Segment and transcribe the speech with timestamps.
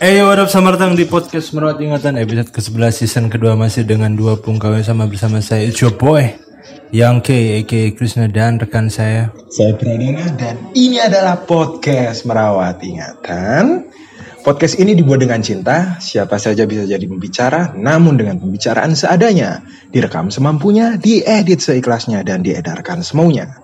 [0.00, 2.16] Hey, what up, selamat datang di podcast Merawat Ingatan.
[2.16, 5.68] Episode ke-11 season kedua masih dengan dua pungkawa sama bersama saya.
[5.68, 6.40] It's your boy
[6.88, 7.28] Yang K,
[7.60, 9.28] aka Krishna dan rekan saya.
[9.52, 13.92] Saya Pradana dan ini adalah podcast Merawat Ingatan.
[14.40, 19.60] Podcast ini dibuat dengan cinta, siapa saja bisa jadi pembicara, namun dengan pembicaraan seadanya,
[19.92, 23.60] direkam semampunya, diedit seikhlasnya, dan diedarkan semaunya.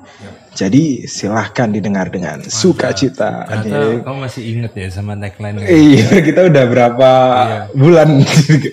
[0.57, 3.45] Jadi silahkan didengar dengan sukacita.
[3.45, 7.11] Ternyata kamu masih inget ya sama tagline Iya, kita udah berapa
[7.44, 7.61] iya.
[7.76, 8.08] bulan?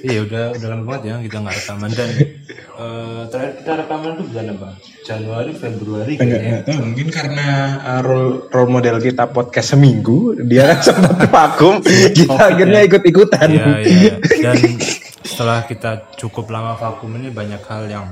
[0.07, 2.09] iya, udah udah lama banget ya kita nggak rekaman dan
[2.79, 4.69] uh, terakhir kita rekaman itu bulan apa?
[5.03, 6.39] Januari, Februari kayaknya.
[6.39, 7.47] Enggak, tahu, mungkin karena
[7.83, 11.83] uh, role, role model kita podcast seminggu, dia kan sempat vakum,
[12.15, 12.87] kita oh, akhirnya ya.
[12.87, 13.47] ikut-ikutan.
[13.51, 14.13] Iya, iya.
[14.39, 14.79] Dan
[15.27, 18.07] setelah kita cukup lama vakum ini banyak hal yang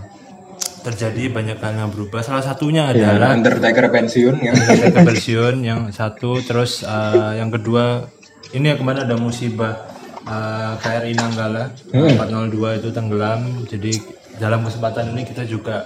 [0.81, 2.26] terjadi banyak hal yang berubah.
[2.26, 4.52] Salah satunya iya, adalah ya, Undertaker pensiun ya.
[4.53, 8.09] Undertaker pensiun yang satu, terus uh, yang kedua
[8.52, 9.88] ini ya kemarin ada musibah
[10.25, 12.17] uh, KRI Nanggala hmm.
[12.17, 13.41] 402 itu tenggelam.
[13.69, 13.94] Jadi
[14.41, 15.86] dalam kesempatan ini kita juga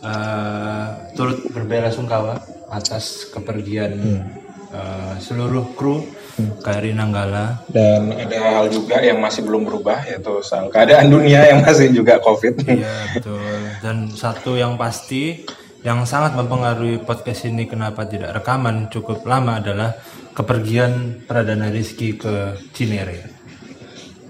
[0.00, 2.38] uh, turut berbela sungkawa
[2.70, 4.22] atas kepergian hmm.
[4.72, 6.06] uh, seluruh kru
[6.36, 7.64] KRI Nanggala.
[7.72, 12.20] Dan ada hal juga yang masih belum berubah yaitu soal keadaan dunia yang masih juga
[12.20, 12.64] COVID.
[12.68, 13.40] Iya betul.
[13.80, 15.48] Dan satu yang pasti
[15.86, 19.94] yang sangat mempengaruhi podcast ini kenapa tidak rekaman cukup lama adalah
[20.36, 23.32] kepergian Pradana Rizky ke Cinere.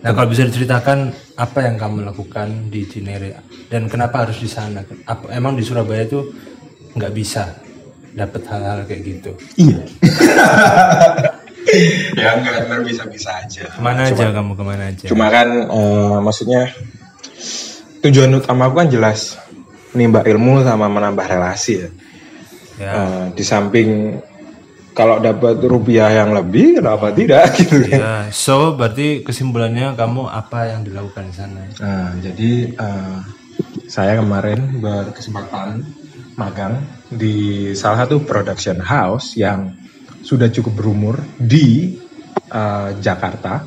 [0.04, 4.86] Nah kalau bisa diceritakan apa yang kamu lakukan di Cinere dan kenapa harus di sana?
[5.08, 6.30] Apa, emang di Surabaya itu
[6.94, 7.58] nggak bisa
[8.16, 9.32] dapat hal-hal kayak gitu?
[9.60, 9.82] Iya.
[12.34, 13.70] ya benar bisa-bisa aja.
[13.70, 15.04] Ke mana cuma, aja kamu ke mana aja?
[15.06, 16.74] Cuma kan uh, maksudnya
[18.02, 19.38] tujuan utama aku kan jelas
[19.94, 21.90] menimba ilmu sama menambah relasi ya.
[22.78, 22.90] ya.
[22.92, 24.20] Uh, di samping
[24.96, 28.00] kalau dapat rupiah yang lebih kenapa tidak gitu kan.
[28.00, 31.62] Ya, so berarti kesimpulannya kamu apa yang dilakukan di sana?
[31.84, 33.20] Nah, jadi uh,
[33.86, 35.84] saya kemarin berkesempatan
[36.40, 36.80] magang
[37.12, 39.76] di salah satu production house yang
[40.24, 41.96] sudah cukup berumur di
[42.50, 43.64] uh, Jakarta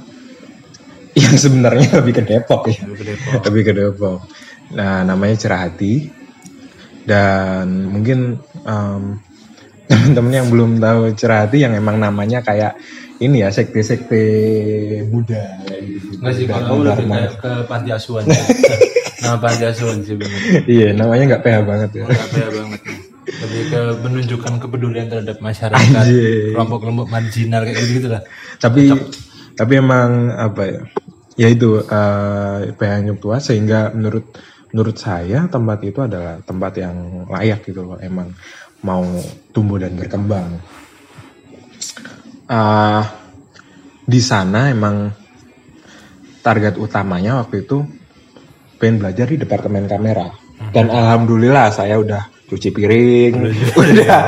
[1.22, 3.42] yang sebenarnya lebih ke Depok ya lebih ke Depok.
[3.50, 4.20] lebih ke Depok
[4.70, 6.20] nah namanya Cerahati
[7.10, 8.38] dan mungkin
[8.70, 9.18] um,
[9.90, 12.78] teman-teman yang belum tahu Cerahati yang emang namanya kayak
[13.20, 14.24] ini ya sekte-sekte
[15.12, 16.24] Buddha gitu.
[16.24, 16.96] Nggak sih kalau udah
[17.36, 18.24] ke panti asuhan.
[18.24, 18.40] Ya.
[19.28, 20.40] Nama panti asuhan sih benar.
[20.64, 22.04] Iya, namanya nggak PH banget ya.
[22.08, 22.80] Nggak PH banget.
[23.40, 26.06] Lebih ke menunjukkan kepedulian terhadap masyarakat
[26.54, 28.24] kelompok-kelompok marginal kayak gitu, lah.
[28.60, 29.02] Tapi Cocok.
[29.56, 30.82] tapi emang apa ya?
[31.40, 34.36] Ya itu uh, eh, PH tua sehingga menurut
[34.76, 38.36] menurut saya tempat itu adalah tempat yang layak gitu loh emang
[38.84, 39.04] mau
[39.56, 40.60] tumbuh dan berkembang.
[42.50, 43.04] Uh,
[44.04, 45.14] di sana emang
[46.42, 47.86] target utamanya waktu itu
[48.80, 50.28] pengen belajar di departemen kamera.
[50.76, 50.98] Dan hmm.
[50.98, 53.34] alhamdulillah saya udah cuci piring,
[53.80, 54.20] udah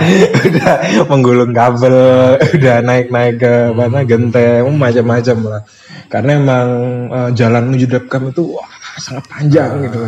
[0.45, 0.73] udah
[1.09, 5.61] menggulung kabel, udah naik-naik ke mana genteng, macam-macam lah.
[6.05, 6.67] Karena emang
[7.09, 9.99] uh, jalan menuju Depcam itu wah sangat panjang gitu.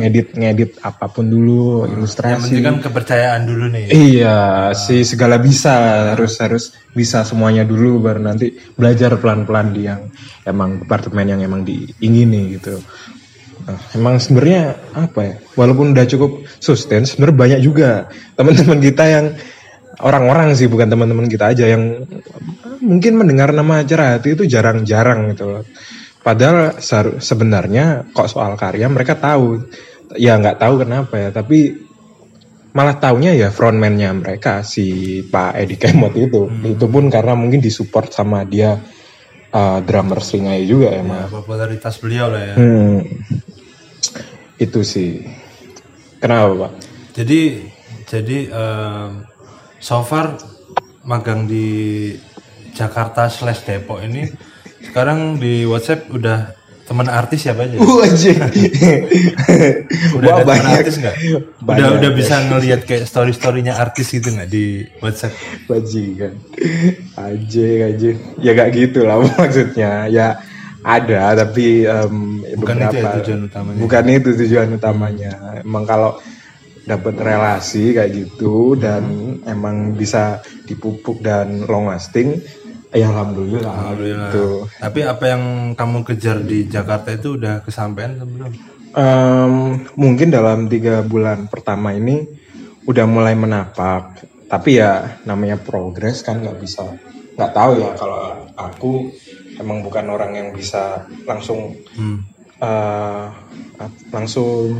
[0.00, 2.58] Ngedit ngedit apa pun dulu, ilustrasi.
[2.58, 3.86] Yang kan kepercayaan dulu nih.
[3.92, 10.10] Iya, si segala bisa harus harus bisa semuanya dulu baru nanti belajar pelan-pelan di yang
[10.42, 12.80] emang departemen yang emang diingini gitu.
[13.66, 15.34] Nah, emang sebenarnya apa ya?
[15.56, 19.26] Walaupun udah cukup sustain, sebenarnya banyak juga teman-teman kita yang
[20.00, 22.06] orang-orang sih bukan teman-teman kita aja yang
[22.80, 25.64] mungkin mendengar nama Cerahati itu jarang-jarang gitu loh.
[26.20, 26.76] Padahal
[27.20, 29.64] sebenarnya kok soal karya mereka tahu,
[30.16, 31.88] ya nggak tahu kenapa ya, tapi
[32.70, 36.48] malah taunya ya frontman-nya mereka si Pak Edi Kemot itu.
[36.48, 36.76] Hmm.
[36.76, 38.76] Itu pun karena mungkin disupport sama dia
[39.52, 42.54] uh, drummer Sringai juga ya, ya popularitas beliau lah ya.
[42.56, 43.00] Hmm
[44.60, 45.24] itu sih
[46.20, 46.72] kenapa pak
[47.16, 47.40] jadi
[48.04, 49.24] jadi um,
[49.80, 50.36] so far
[51.02, 52.12] magang di
[52.76, 54.28] Jakarta slash Depok ini
[54.84, 56.60] sekarang di WhatsApp udah
[56.90, 57.78] teman artis siapa aja?
[57.78, 58.02] Uh,
[60.18, 61.16] udah ada teman artis nggak?
[61.62, 65.30] Udah udah bisa ngelihat kayak story storynya artis gitu nggak di WhatsApp?
[65.70, 66.34] Bajingan,
[67.14, 68.10] aja aja,
[68.42, 70.10] ya gak gitu lah maksudnya.
[70.10, 70.42] Ya
[70.80, 76.10] ada tapi um, bukan beberapa, itu ya tujuan utamanya bukan itu tujuan utamanya emang kalau
[76.88, 79.52] dapat relasi kayak gitu dan hmm.
[79.52, 82.40] emang bisa dipupuk dan long lasting
[82.90, 84.30] ya alhamdulillah, alhamdulillah.
[84.32, 84.48] Gitu.
[84.80, 85.42] tapi apa yang
[85.78, 88.50] kamu kejar di Jakarta itu udah kesampaian belum
[88.96, 89.54] um,
[89.94, 92.26] mungkin dalam tiga bulan pertama ini
[92.88, 96.98] udah mulai menapak tapi ya namanya progres kan nggak bisa
[97.38, 99.14] nggak tahu ya kalau aku
[99.60, 102.24] emang bukan orang yang bisa langsung Hmm.
[103.76, 104.72] ap- langsung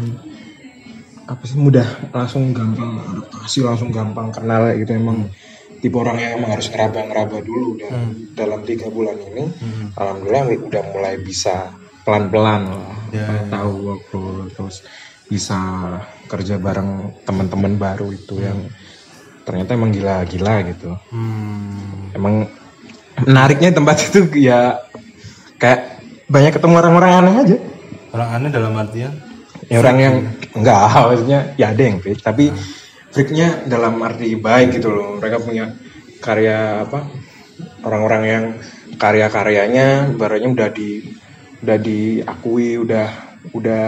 [1.25, 4.91] apa sih mudah langsung gampang adaptasi langsung gampang kenal gitu.
[4.93, 5.31] Emang
[5.79, 7.93] tipe orang yang emang harus ngeraba-ngeraba dulu dan
[8.35, 9.49] dalam tiga bulan ini
[9.94, 11.73] alhamdulillah udah mulai bisa
[12.03, 14.87] pelan-pelan lah Ya, tahu workflow terus
[15.26, 15.59] bisa
[16.26, 18.71] kerja bareng teman-teman baru itu yang
[19.43, 20.94] ternyata emang gila-gila gitu.
[21.11, 22.12] Hmm.
[22.12, 22.47] emang
[23.19, 24.79] menariknya tempat itu ya
[25.61, 27.57] kayak banyak ketemu orang-orang aneh aja.
[28.15, 29.12] Orang aneh dalam artian?
[29.67, 30.15] Ya orang yang
[30.55, 30.79] enggak
[31.11, 32.51] maksudnya ya ada yang freak tapi
[33.11, 35.19] freaknya dalam arti baik gitu loh.
[35.19, 35.75] Mereka punya
[36.23, 37.11] karya apa
[37.85, 38.45] orang-orang yang
[39.01, 41.03] karya-karyanya barunya udah di
[41.61, 43.09] udah diakui udah
[43.53, 43.85] udah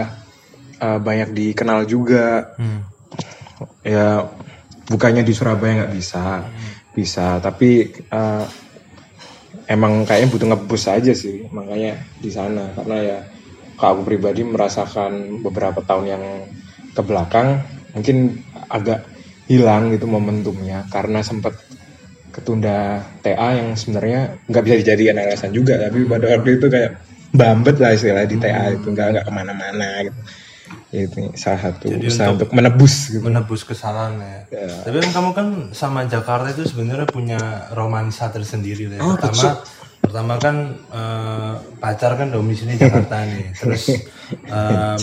[0.81, 2.53] uh, banyak dikenal juga.
[2.59, 2.91] Hmm.
[3.79, 4.27] ya
[4.89, 6.43] bukannya di Surabaya nggak bisa
[6.91, 8.43] bisa tapi uh,
[9.73, 12.69] emang kayaknya butuh ngebus aja sih makanya di sana.
[12.77, 13.17] Karena ya
[13.75, 16.23] kalau aku pribadi merasakan beberapa tahun yang
[16.93, 17.65] ke belakang
[17.97, 18.37] mungkin
[18.69, 19.09] agak
[19.49, 20.85] hilang gitu momentumnya.
[20.93, 21.57] Karena sempat
[22.29, 25.81] ketunda TA yang sebenarnya nggak bisa dijadikan alasan juga.
[25.81, 26.91] Tapi pada waktu itu kayak
[27.33, 30.21] bambet lah istilah di TA itu nggak nggak ke mana-mana gitu
[30.93, 34.39] itu salah satu usaha untuk, menebus gitu menebus kesalahan ya.
[34.85, 37.39] Tapi kan kamu kan sama Jakarta itu sebenarnya punya
[37.73, 39.01] romansa tersendiri ya.
[39.01, 39.65] Pertama
[40.03, 40.55] pertama kan
[40.93, 43.49] eh, pacar kan domisili Jakarta nih.
[43.59, 43.83] Terus
[44.45, 44.95] eh,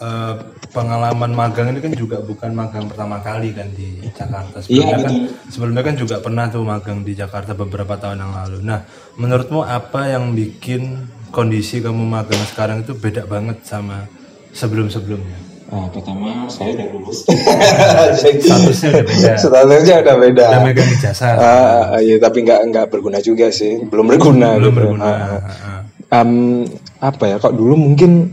[0.00, 0.34] eh,
[0.72, 4.64] pengalaman magang ini kan juga bukan magang pertama kali kan di Jakarta.
[4.64, 5.14] Sebelumnya kan
[5.52, 8.58] sebelumnya kan juga pernah tuh magang di Jakarta beberapa tahun yang lalu.
[8.64, 8.88] Nah,
[9.20, 14.08] menurutmu apa yang bikin kondisi kamu magang sekarang itu beda banget sama
[14.58, 15.38] sebelum-sebelumnya?
[15.68, 17.28] Ah, pertama saya udah lulus.
[18.18, 19.32] Statusnya udah beda.
[19.36, 20.44] Statusnya udah beda.
[20.48, 21.34] Udah megang ijazah.
[21.36, 23.84] Ah, iya, tapi nggak nggak berguna juga sih.
[23.84, 24.56] Belum berguna.
[24.56, 24.78] Belum gitu.
[24.80, 25.04] berguna.
[25.06, 26.24] Ah.
[26.24, 26.64] Em,
[27.04, 27.36] apa ya?
[27.36, 28.32] Kok dulu mungkin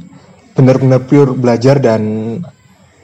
[0.56, 2.04] benar-benar pure belajar dan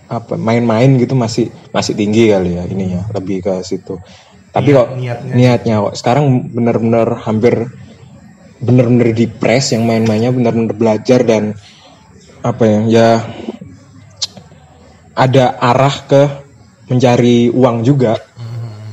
[0.08, 4.00] apa main-main gitu masih masih tinggi kali ya ini ya lebih ke situ.
[4.52, 5.32] Tapi kok niatnya.
[5.36, 7.68] niatnya kok sekarang benar-benar hampir
[8.64, 11.56] benar-benar di press yang main-mainnya benar-benar belajar dan
[12.42, 13.10] apa ya ya
[15.14, 16.22] ada arah ke
[16.90, 18.18] mencari uang juga.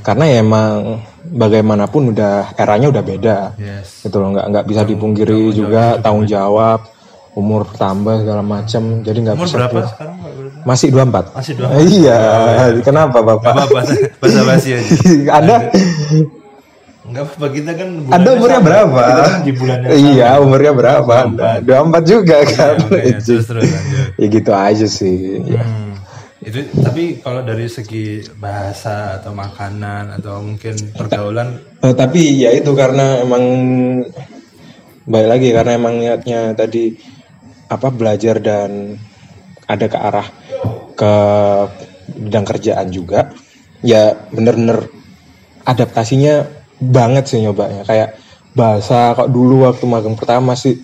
[0.05, 3.39] Karena ya emang bagaimanapun udah eranya udah beda.
[3.61, 4.05] Yes.
[4.09, 6.89] gitu loh nggak nggak bisa dipungkiri juga tanggung jawab
[7.37, 10.17] umur tambah segala macam jadi nggak bisa berapa sekarang?
[10.67, 11.69] Masih 24 Masih dua.
[11.79, 12.21] iya
[12.83, 13.53] kenapa bapak?
[13.53, 13.81] Gak apa-apa,
[14.19, 14.91] bahasa basi aja.
[15.39, 15.57] anda
[17.09, 18.67] Enggak apa-apa, kita kan anda bulannya umurnya sama.
[18.69, 23.65] berapa kan di bulan yang iya umurnya berapa anda 24 juga kan makanya terus terus
[23.65, 24.09] lanjut.
[24.21, 25.19] ya gitu aja sih
[25.49, 25.65] Ya.
[25.65, 25.87] Hmm.
[26.39, 32.71] Itu tapi kalau dari segi bahasa atau makanan atau mungkin pergaulan Eh, tapi ya itu
[32.75, 33.45] karena emang
[35.03, 36.95] balik lagi karena emang niatnya tadi
[37.67, 38.97] apa belajar dan
[39.67, 40.29] ada ke arah
[40.95, 41.13] ke
[42.17, 43.31] bidang kerjaan juga
[43.81, 44.89] ya bener-bener
[45.63, 48.15] adaptasinya banget sih nyobanya kayak
[48.53, 50.79] bahasa kok dulu waktu magang pertama sih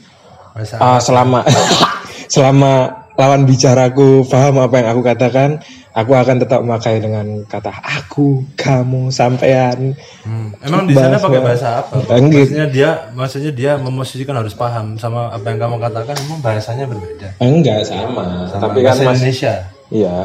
[0.52, 1.42] bahasa ah, selama
[2.34, 2.72] selama
[3.14, 5.62] lawan bicaraku paham apa yang aku katakan
[5.94, 9.94] aku akan tetap memakai dengan kata aku kamu sampean
[10.24, 10.56] Hmm.
[10.64, 12.00] Emang di sana pakai bahasa apa?
[12.16, 12.48] Enggak.
[12.48, 17.28] Maksudnya dia maksudnya dia memosisikan harus paham sama apa yang kamu katakan emang bahasanya berbeda.
[17.38, 19.54] enggak sama, Sama tapi kan bahasa mas Indonesia.
[19.92, 20.16] iya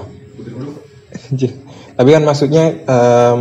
[1.99, 3.39] tapi kan maksudnya em,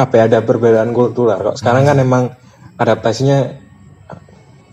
[0.00, 1.52] apa ya ada perbedaan kultural.
[1.52, 2.24] Kok sekarang kan emang
[2.80, 3.52] adaptasinya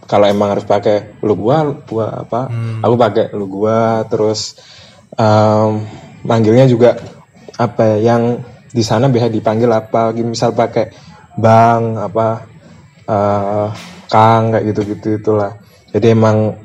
[0.07, 2.47] kalau emang harus pakai lu gua gua apa
[2.79, 4.55] aku pakai lu gua terus
[5.19, 5.83] em,
[6.23, 6.95] manggilnya juga
[7.59, 8.39] apa ya, yang
[8.71, 10.95] di sana bisa dipanggil apa misal pakai
[11.35, 12.27] bang apa
[13.03, 13.67] eh,
[14.07, 15.51] kang kayak gitu gitu itulah.
[15.91, 16.55] Jadi emang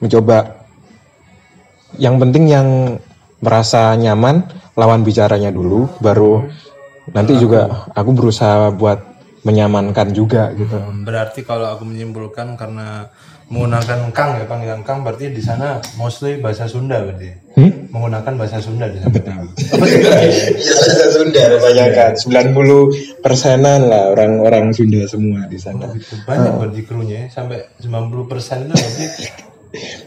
[0.00, 0.60] mencoba.
[2.00, 2.68] Yang penting yang
[3.44, 4.48] merasa nyaman
[4.80, 6.48] lawan bicaranya dulu baru
[7.10, 9.02] nanti juga aku berusaha buat
[9.42, 10.78] menyamankan juga gitu.
[10.78, 13.10] Hmm, Berarti kalau aku menyimpulkan karena
[13.50, 17.42] menggunakan kang ya panggilan kang berarti di sana mostly bahasa Sunda berarti.
[17.92, 19.12] Menggunakan bahasa Sunda di sana.
[19.12, 19.34] Iya
[20.56, 22.10] bahasa Sunda kebanyakan.
[22.16, 25.90] 90 persenan lah orang-orang Sunda semua di sana.
[25.90, 27.34] Itu banyak berarti krunya ya.
[27.34, 29.04] sampai 90% itu berarti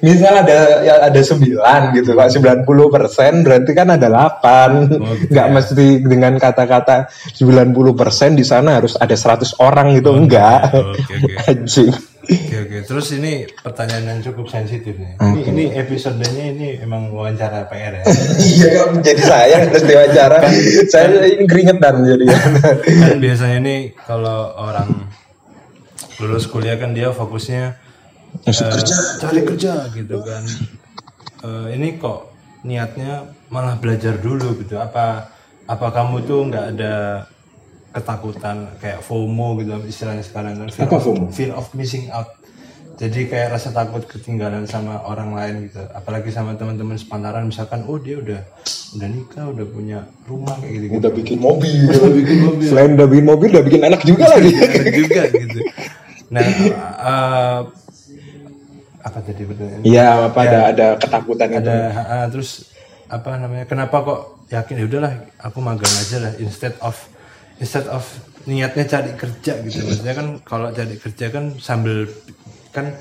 [0.06, 2.28] misal ada ya ada 9 gitu Pak.
[2.66, 8.94] 90 persen berarti kan ada 8 nggak mesti dengan kata-kata 90 persen di sana harus
[8.98, 11.34] ada 100 orang gitu enggak oke, oke.
[11.50, 11.94] anjing.
[12.26, 12.78] Oke oke.
[12.90, 15.14] Terus ini pertanyaan yang cukup sensitif nih.
[15.22, 18.04] Ini, ini episodenya ini emang wawancara PR ya.
[18.58, 20.40] iya kan menjadi saya harus diwawancara.
[20.90, 22.26] Saya ini keringetan jadi.
[22.82, 23.76] kan biasanya ini
[24.10, 25.06] kalau orang
[26.18, 27.85] lulus kuliah kan dia fokusnya
[28.46, 28.96] Masuk eh, kerja.
[29.20, 30.44] cari kerja gitu kan
[31.38, 35.30] Eh, ini kok niatnya malah belajar dulu gitu apa
[35.64, 36.94] apa kamu tuh nggak ada
[37.92, 41.25] ketakutan kayak FOMO gitu istilahnya sekarang kan fear Apa of, FOMO?
[41.30, 42.34] fear of missing out
[42.96, 47.98] jadi kayak rasa takut ketinggalan sama orang lain gitu apalagi sama teman-teman sepantaran misalkan oh
[47.98, 48.42] dia udah
[48.96, 52.66] udah nikah udah punya rumah kayak gitu Udah bikin mobil, udah bikin mobil.
[52.66, 54.50] Selain udah bikin mobil, udah bikin anak juga lagi.
[54.96, 55.60] juga gitu
[56.34, 57.60] nah eh,
[59.06, 61.58] apa tadi pertanyaan Iya, apa ada ada ketakutan itu.
[61.62, 62.74] ada ah, terus
[63.06, 64.20] apa namanya kenapa kok
[64.50, 66.98] yakin ya udahlah aku magang aja lah instead of
[67.56, 68.02] instead of
[68.44, 72.10] niatnya cari kerja gitu maksudnya kan kalau cari kerja kan sambil
[72.70, 72.98] kan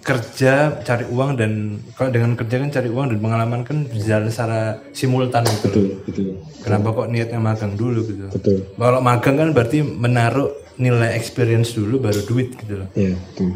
[0.00, 1.52] kerja cari uang dan
[1.94, 4.60] kalau dengan kerja kan cari uang dan pengalaman kan berjalan secara
[4.92, 5.64] simultan gitu.
[5.64, 6.26] Betul, betul.
[6.60, 8.58] kenapa kok niatnya magang dulu gitu Betul.
[8.74, 13.54] kalau magang kan berarti menaruh nilai experience dulu baru duit gitu loh Iya, betul.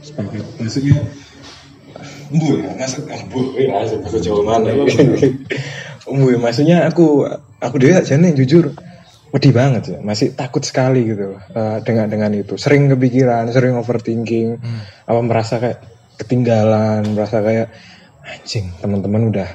[0.00, 0.42] Sepakat.
[0.58, 0.98] Maksudnya
[2.32, 4.72] Embu ya, maksud masuk bahasa Jawa mana?
[4.72, 4.84] Ya,
[6.44, 7.28] maksudnya aku
[7.60, 8.72] aku dewe aja nih jujur
[9.32, 12.56] wedi banget ya, masih takut sekali gitu eh, dengan dengan itu.
[12.56, 14.60] Sering kepikiran, sering overthinking,
[15.04, 15.84] apa merasa kayak
[16.20, 17.68] ketinggalan, merasa kayak
[18.24, 19.48] anjing teman-teman udah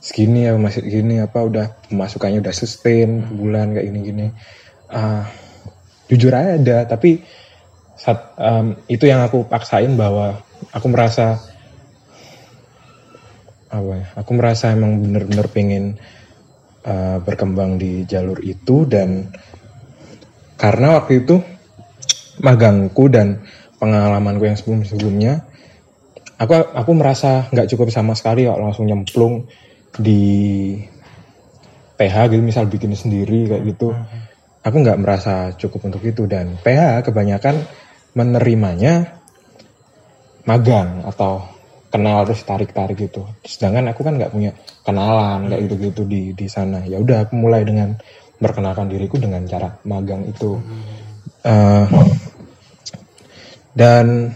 [0.00, 4.32] segini ya masih gini apa udah pemasukannya udah sustain bulan kayak gini-gini.
[4.92, 5.28] Ah,
[6.08, 7.22] jujur aja ada, tapi
[8.00, 10.40] saat, em, itu yang aku paksain bahwa
[10.72, 11.36] aku merasa
[13.70, 14.06] apa ya?
[14.18, 15.84] Aku merasa emang bener-bener pengen
[16.84, 19.30] uh, berkembang di jalur itu dan
[20.58, 21.40] karena waktu itu
[22.42, 23.40] magangku dan
[23.80, 25.48] pengalamanku yang sebelum-sebelumnya
[26.40, 29.44] aku aku merasa nggak cukup sama sekali kok langsung nyemplung
[29.96, 30.76] di
[32.00, 33.92] PH gitu misal bikin sendiri kayak gitu.
[34.60, 37.60] Aku nggak merasa cukup untuk itu dan PH kebanyakan
[38.16, 39.20] menerimanya
[40.48, 41.44] magang atau
[41.90, 44.54] kenal terus tarik tarik gitu sedangkan aku kan nggak punya
[44.84, 46.82] kenalan kayak gitu gitu di di sana.
[46.88, 47.94] Ya udah aku mulai dengan
[48.40, 50.56] memperkenalkan diriku dengan cara magang itu.
[51.44, 51.86] Eh,
[53.76, 54.32] dan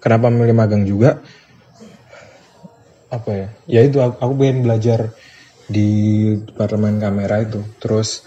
[0.00, 1.20] kenapa memilih magang juga?
[3.08, 3.48] Apa ya?
[3.68, 5.12] Ya itu aku, aku pengen belajar
[5.68, 5.88] di
[6.48, 7.60] departemen kamera itu.
[7.76, 8.24] Terus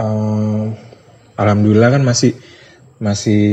[0.00, 0.64] eh,
[1.36, 2.32] alhamdulillah kan masih
[2.98, 3.44] masih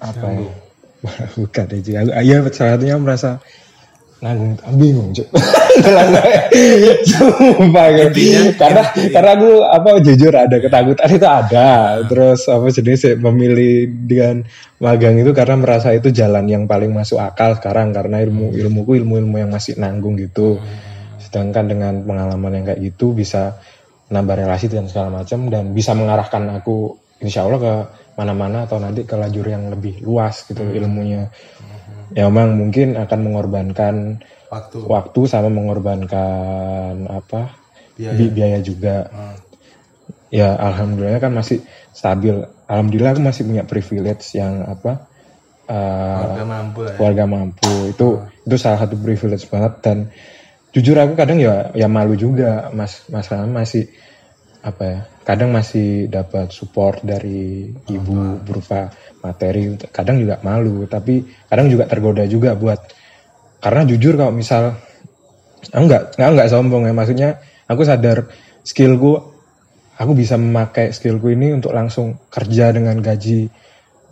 [0.00, 0.61] apa ya
[1.38, 3.42] bukan aja aku ya salah satunya merasa
[4.22, 5.26] nanggung bingung cuk.
[7.10, 8.54] Sumpah gitu.
[8.54, 11.70] karena karena aku apa jujur ada ketakutan itu ada.
[12.06, 14.46] Terus apa jenis memilih dengan
[14.78, 19.18] magang itu karena merasa itu jalan yang paling masuk akal sekarang karena ilmu ilmuku ilmu
[19.26, 20.62] ilmu yang masih nanggung gitu.
[21.18, 23.58] Sedangkan dengan pengalaman yang kayak gitu bisa
[24.06, 27.74] nambah relasi dan segala macam dan bisa mengarahkan aku insya Allah ke
[28.18, 31.32] mana-mana atau nanti ke lajur yang lebih luas gitu ilmunya.
[32.12, 34.20] Ya memang mungkin akan mengorbankan
[34.52, 34.78] waktu.
[34.84, 37.56] waktu sama mengorbankan apa?
[37.96, 38.16] Biaya.
[38.16, 39.08] bi- biaya juga.
[39.08, 39.36] Hmm.
[40.32, 41.60] ya alhamdulillah kan masih
[41.92, 42.32] stabil.
[42.64, 45.12] Alhamdulillah aku masih punya privilege yang apa?
[45.68, 46.92] Eh, Warga mampu ya.
[46.96, 47.72] keluarga mampu.
[47.92, 48.08] Itu
[48.44, 49.72] itu salah satu privilege banget.
[49.84, 49.98] Dan
[50.72, 53.92] jujur aku kadang ya ya malu juga mas masalah masih
[54.64, 58.90] apa ya kadang masih dapat support dari ibu berupa
[59.22, 62.78] materi kadang juga malu tapi kadang juga tergoda juga buat
[63.62, 64.74] karena jujur kalau misal
[65.70, 67.30] aku nggak nggak nggak sombong ya maksudnya
[67.70, 68.26] aku sadar
[68.66, 69.14] skillku
[69.94, 73.46] aku bisa memakai skillku ini untuk langsung kerja dengan gaji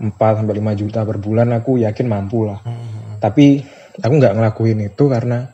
[0.00, 2.62] 4 sampai 5 juta per bulan aku yakin mampu lah
[3.18, 3.60] tapi
[3.98, 5.50] aku nggak ngelakuin itu karena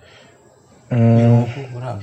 [0.92, 1.40] hmm,
[1.80, 1.96] ya.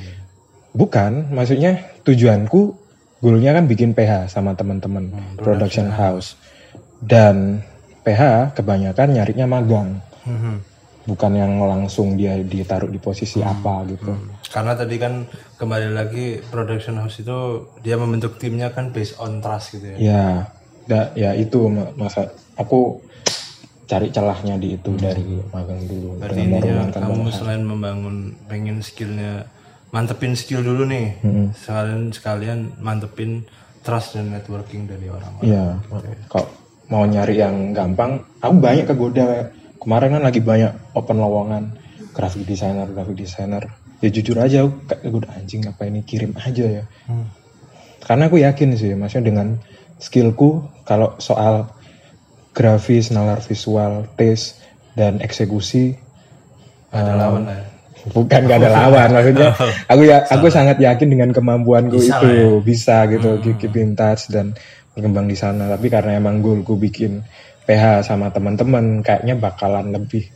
[0.73, 2.82] bukan maksudnya tujuanku
[3.23, 6.35] goalnya kan bikin PH sama teman-teman production house.
[6.99, 7.59] dan
[8.01, 9.89] PH kebanyakan nyarinya magang.
[10.23, 10.75] Mhm.
[11.03, 14.15] bukan yang langsung dia ditaruh di posisi apa gitu.
[14.47, 17.39] Karena tadi kan kembali lagi production house itu
[17.79, 19.97] dia membentuk timnya kan based on trust gitu ya.
[19.99, 20.23] ya
[20.85, 23.03] da- ya itu ma- masa aku
[23.83, 26.23] cari celahnya di itu dari magang dulu.
[26.23, 28.15] Berarti intinya kamu selain membangun
[28.47, 29.43] pengen skillnya
[29.93, 31.21] mantepin skill dulu nih,
[31.53, 33.45] sekalian sekalian mantepin
[33.85, 35.45] trust dan networking dari orang-orang.
[35.45, 35.65] Iya,
[36.33, 36.49] kalau
[36.89, 39.53] mau nyari yang gampang, aku banyak kegoda.
[39.77, 41.63] Kemarin kan lagi banyak open lowongan
[42.15, 43.63] graphic designer, graphic designer.
[44.01, 46.83] Ya jujur aja aku kegoda anjing apa ini kirim aja ya.
[47.07, 47.29] Hmm.
[48.03, 49.47] Karena aku yakin sih, maksudnya dengan
[50.01, 51.71] skillku kalau soal
[52.51, 54.59] grafis, nalar visual, taste
[54.93, 55.97] dan eksekusi
[56.93, 57.57] Ada lawan lah.
[57.57, 57.65] ya.
[58.11, 59.49] Bukan gak ada lawan maksudnya.
[59.87, 62.59] Aku ya aku sangat yakin dengan kemampuanku Bisa itu.
[62.59, 64.51] bisa gitu keep in touch dan
[64.91, 65.71] berkembang di sana.
[65.71, 67.23] Tapi karena emang goalku bikin
[67.63, 70.27] PH sama teman-teman kayaknya bakalan lebih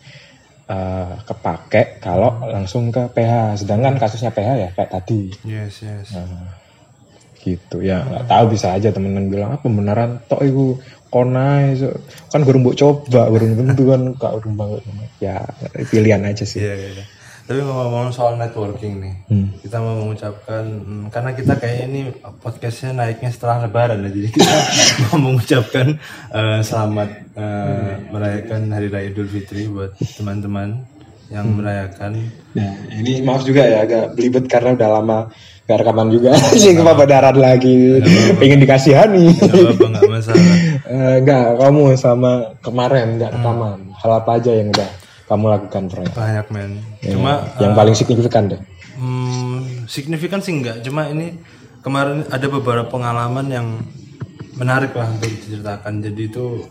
[0.71, 5.35] uh, kepake kalau langsung ke PH sedangkan kasusnya PH ya kayak tadi.
[5.43, 6.15] Yes yes.
[6.15, 6.55] Nah,
[7.43, 8.03] gitu ya.
[8.07, 10.23] Nggak tahu bisa aja temen-temen bilang apa beneran?
[10.31, 11.87] Tok itu konai so.
[12.27, 14.83] kan mbok coba baru tentu kan kak banget
[15.23, 15.39] ya
[15.87, 16.59] pilihan aja sih.
[16.59, 17.05] Iya, iya, iya.
[17.47, 19.55] Tapi ngomong soal networking nih, Hmm.
[19.63, 22.11] kita mau mengucapkan hmm, karena kita kayak ini
[22.43, 24.51] podcastnya naiknya setelah Lebaran ya, jadi kita
[25.07, 25.95] mau mengucapkan
[26.35, 30.83] eh, selamat eh, merayakan Hari Raya Idul Fitri buat teman-teman
[31.31, 32.19] yang merayakan.
[32.51, 35.19] nah ini maaf juga ya agak belibet karena udah lama
[35.67, 36.35] gak rekaman juga.
[36.51, 36.75] Sih
[37.11, 37.99] darat lagi.
[38.39, 39.35] Pengen dikasihani.
[39.39, 40.43] Nggak masalah.
[40.87, 43.91] Eh, enggak kamu sama kemarin nggak rekaman.
[43.91, 46.71] Hal apa aja yang udah kamu lakukan Troy Banyak men.
[47.03, 48.61] Cuma yang paling signifikan deh.
[48.97, 51.37] Hmm, signifikan sih enggak, cuma ini
[51.85, 53.67] kemarin ada beberapa pengalaman yang
[54.57, 56.01] menarik lah untuk diceritakan.
[56.01, 56.65] Jadi itu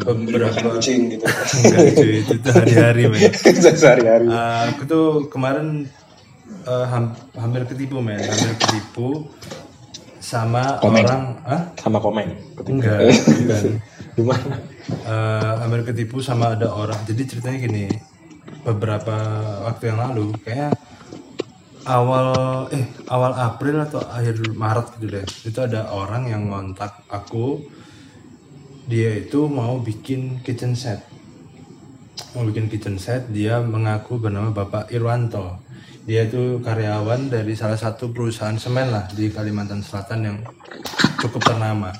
[0.00, 1.26] beberapa kucing gitu.
[1.28, 3.20] Enggak cuy, itu tuh hari-hari men.
[3.82, 4.26] sehari-hari.
[4.30, 5.84] Eh, aku tuh kemarin
[6.64, 9.28] eh, ham- hampir ketipu men, hampir ketipu
[10.16, 12.34] sama orang, ah sama komen
[12.66, 12.98] enggak,
[13.38, 13.62] bukan.
[14.18, 17.02] gimana Eh, hampir ketipu sama ada orang.
[17.02, 17.90] Jadi ceritanya gini,
[18.62, 19.18] beberapa
[19.66, 20.78] waktu yang lalu kayak
[21.86, 22.30] awal
[22.70, 25.26] eh awal April atau akhir Maret gitu deh.
[25.42, 27.66] Itu ada orang yang ngontak aku.
[28.86, 31.02] Dia itu mau bikin kitchen set.
[32.38, 35.58] Mau bikin kitchen set, dia mengaku bernama Bapak Irwanto.
[36.06, 40.38] Dia itu karyawan dari salah satu perusahaan semen lah di Kalimantan Selatan yang
[41.18, 41.90] cukup ternama.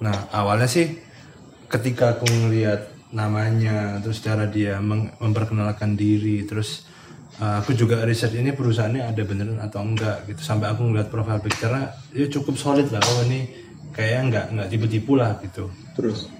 [0.00, 0.96] Nah, awalnya sih
[1.74, 4.78] ketika aku ngelihat namanya terus cara dia
[5.18, 6.86] memperkenalkan diri terus
[7.42, 10.42] uh, aku juga riset ini perusahaannya ada beneran atau enggak gitu.
[10.42, 13.50] Sampai aku ngeliat profile picture-nya dia cukup solid lah oh ini
[13.90, 15.70] kayaknya enggak enggak tipu-tipu lah gitu.
[15.98, 16.30] Terus?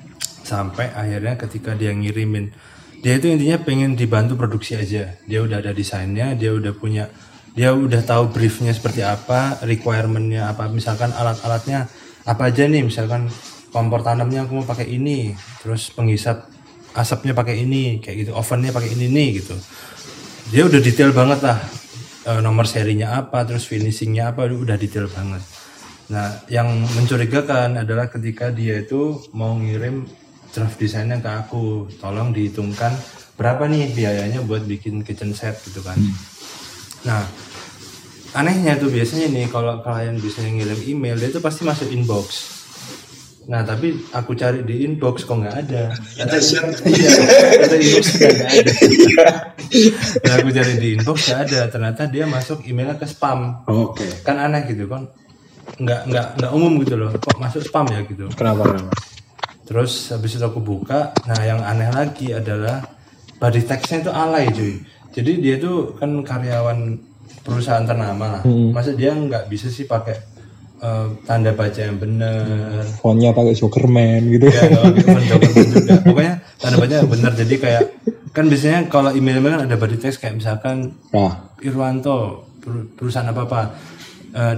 [0.45, 2.55] Sampai akhirnya ketika dia ngirimin
[3.03, 5.19] dia itu intinya pengen dibantu produksi aja.
[5.27, 7.11] Dia udah ada desainnya dia udah punya
[7.55, 11.87] dia udah tahu briefnya seperti apa requirementnya apa misalkan alat-alatnya
[12.27, 13.31] apa aja nih misalkan
[13.75, 16.47] kompor tanamnya aku mau pakai ini terus penghisap
[16.95, 19.59] asapnya pakai ini kayak gitu ovennya pakai ini nih gitu.
[20.55, 21.59] Dia udah detail banget lah
[22.25, 25.45] Eh, nomor serinya apa terus finishingnya apa udah detail banget.
[26.09, 30.09] Nah yang mencurigakan adalah ketika dia itu mau ngirim
[30.49, 32.97] draft desainnya ke aku tolong dihitungkan
[33.37, 36.01] berapa nih biayanya buat bikin kitchen set gitu kan.
[37.05, 37.29] Nah
[38.33, 42.57] anehnya tuh biasanya nih kalau klien bisa ngirim email dia tuh pasti masuk inbox
[43.45, 45.93] Nah tapi aku cari di inbox kok nggak ada.
[45.93, 46.37] Kata
[46.89, 47.13] iya,
[47.61, 48.73] kata inbox nggak ada.
[50.25, 51.61] nah aku cari di inbox nggak ada.
[51.69, 53.65] Ternyata dia masuk emailnya ke spam.
[53.69, 55.09] oke Kan aneh gitu kan.
[55.77, 57.13] Nggak nggak nggak umum gitu loh.
[57.13, 58.29] Kok masuk spam ya gitu.
[58.33, 58.93] kenapa kenapa
[59.65, 61.13] Terus habis itu aku buka.
[61.25, 62.85] Nah yang aneh lagi adalah
[63.41, 64.81] body text-nya itu alay cuy.
[65.15, 66.97] Jadi dia tuh kan karyawan
[67.45, 68.43] perusahaan ternama lah.
[68.73, 70.34] Masa dia nggak bisa sih pakai
[70.81, 72.83] eh, tanda baca yang bener.
[72.99, 74.47] Fontnya pakai Jokerman gitu.
[74.51, 74.91] Ya kalau
[75.45, 75.95] gitu juga.
[76.03, 77.83] Pokoknya tanda baca benar jadi kayak
[78.35, 81.55] kan biasanya kalau email email kan ada body text kayak misalkan nah.
[81.63, 83.63] Irwanto per- perusahaan apa apa.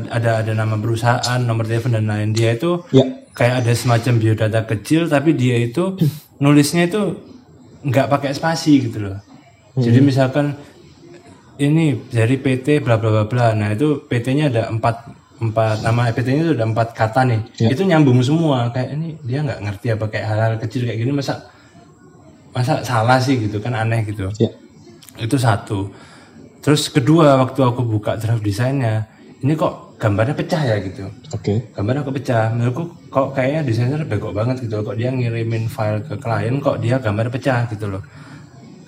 [0.08, 3.04] Ada ada nama perusahaan nomor telepon dan lain dia itu ya.
[3.36, 6.00] kayak ada semacam biodata kecil tapi dia itu
[6.40, 7.20] nulisnya itu
[7.84, 9.20] nggak pakai spasi gitu loh.
[9.76, 10.56] Jadi misalkan
[11.60, 13.52] ini dari PT bla bla bla bla.
[13.52, 17.40] Nah itu PT-nya ada empat empat nama PT-nya itu ada empat kata nih.
[17.68, 18.72] Itu nyambung semua.
[18.72, 21.34] Kayak ini dia nggak ngerti apa kayak hal-hal kecil kayak gini masa
[22.56, 24.32] masa salah sih gitu kan aneh gitu.
[24.40, 24.50] Ya.
[25.20, 25.92] Itu satu.
[26.64, 29.06] Terus kedua waktu aku buka draft desainnya
[29.44, 31.04] ini kok gambarnya pecah ya gitu.
[31.32, 31.68] Oke.
[31.76, 32.44] Gambarnya kok pecah.
[32.56, 34.80] Menurutku kok kayaknya desainer bego banget gitu.
[34.80, 38.02] Kok dia ngirimin file ke klien kok dia gambarnya pecah gitu loh.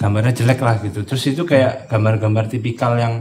[0.01, 1.05] Gambarnya jelek lah gitu.
[1.05, 3.21] Terus itu kayak gambar-gambar tipikal yang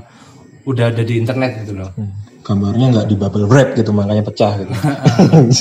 [0.67, 1.91] udah ada di internet gitu loh.
[1.95, 2.26] Hmm.
[2.47, 4.71] Gambarnya nggak di bubble wrap gitu makanya pecah gitu.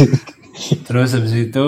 [0.86, 1.66] Terus habis itu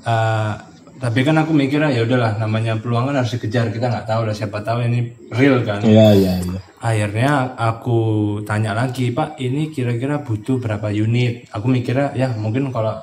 [0.00, 0.52] eh,
[0.96, 4.32] tapi kan aku mikirnya ya udahlah namanya peluang kan harus dikejar kita nggak tahu lah
[4.32, 5.84] siapa tahu ini real kan.
[5.84, 6.58] Iya iya iya.
[6.80, 8.00] Akhirnya aku
[8.48, 11.52] tanya lagi pak ini kira-kira butuh berapa unit?
[11.52, 12.96] Aku mikirnya ya mungkin kalau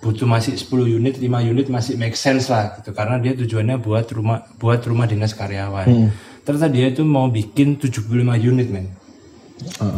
[0.00, 2.96] butuh masih 10 unit 5 unit masih make sense lah gitu.
[2.96, 5.84] Karena dia tujuannya buat rumah buat rumah dinas karyawan.
[6.48, 8.08] Ternyata dia itu mau bikin 75
[8.40, 9.03] unit men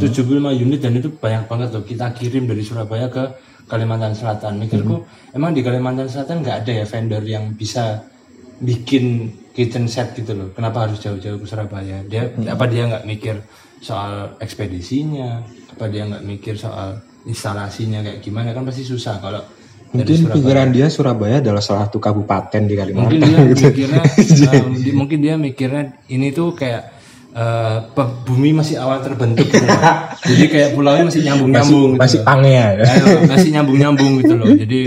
[0.00, 1.84] 75 unit dan itu banyak banget loh.
[1.84, 3.24] Kita kirim dari Surabaya ke
[3.66, 4.62] Kalimantan Selatan.
[4.62, 5.02] Mikirku
[5.34, 8.06] emang di Kalimantan Selatan nggak ada ya vendor yang bisa
[8.62, 10.48] bikin kitchen set gitu loh.
[10.54, 12.04] Kenapa harus jauh-jauh ke Surabaya?
[12.06, 13.42] Dia apa dia nggak mikir
[13.82, 15.42] soal ekspedisinya?
[15.74, 18.54] Apa dia nggak mikir soal instalasinya kayak gimana?
[18.54, 19.42] Kan pasti susah kalau
[19.86, 23.22] Mungkin pikiran dia Surabaya adalah salah satu kabupaten di mungkin Kalimantan.
[23.22, 23.38] dia
[23.70, 24.02] mikirnya
[24.66, 26.95] um, di- mungkin dia mikirnya ini tuh kayak
[27.36, 29.76] eh, pe- bumi masih awal terbentuk gitu loh.
[30.32, 32.84] jadi kayak pulaunya masih nyambung nyambung Masih pangea ya.
[33.28, 34.80] masih nyambung nyambung gitu loh jadi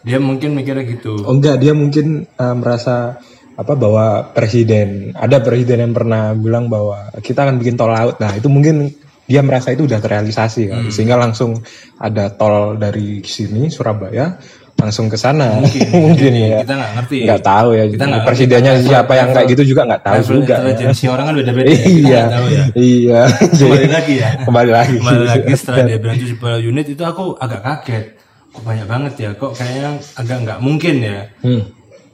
[0.00, 3.18] dia mungkin mikirnya gitu Oh enggak, dia mungkin eh, merasa
[3.56, 8.20] apa bahwa presiden ada presiden yang pernah bilang bahwa kita akan bikin tol laut.
[8.20, 8.92] Nah, itu mungkin
[9.24, 10.82] dia merasa itu udah terrealisasi kan.
[10.86, 11.64] Sehingga langsung
[11.96, 14.36] ada tol dari sini Surabaya
[14.76, 15.56] langsung ke sana.
[15.56, 16.60] Mungkin, ya.
[16.60, 17.84] kita nggak ngerti Nggak tahu ya.
[17.86, 18.86] Kita nggak Presidennya ngerti.
[18.86, 20.54] siapa yang kayak gitu juga nggak tahu juga.
[20.54, 20.58] ya.
[20.62, 22.22] intelijensi orang kan beda beda Iya.
[22.28, 23.20] tahu ya Iya.
[23.56, 24.94] kembali lagi ya Kembali lagi.
[24.98, 26.36] kembali lagi setelah dia bilang 70
[26.66, 28.06] unit itu aku agak kaget
[28.48, 31.62] kok banyak banget ya kok kayaknya agak nggak mungkin ya Hmm,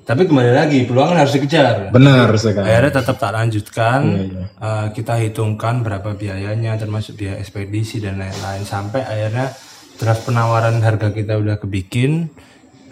[0.03, 2.62] tapi kembali lagi peluang harus dikejar benar sekali.
[2.64, 8.62] akhirnya tetap tak lanjutkan Iya, Eh, kita hitungkan berapa biayanya termasuk biaya ekspedisi dan lain-lain
[8.62, 9.55] sampai akhirnya
[9.94, 12.27] draft penawaran harga kita udah kebikin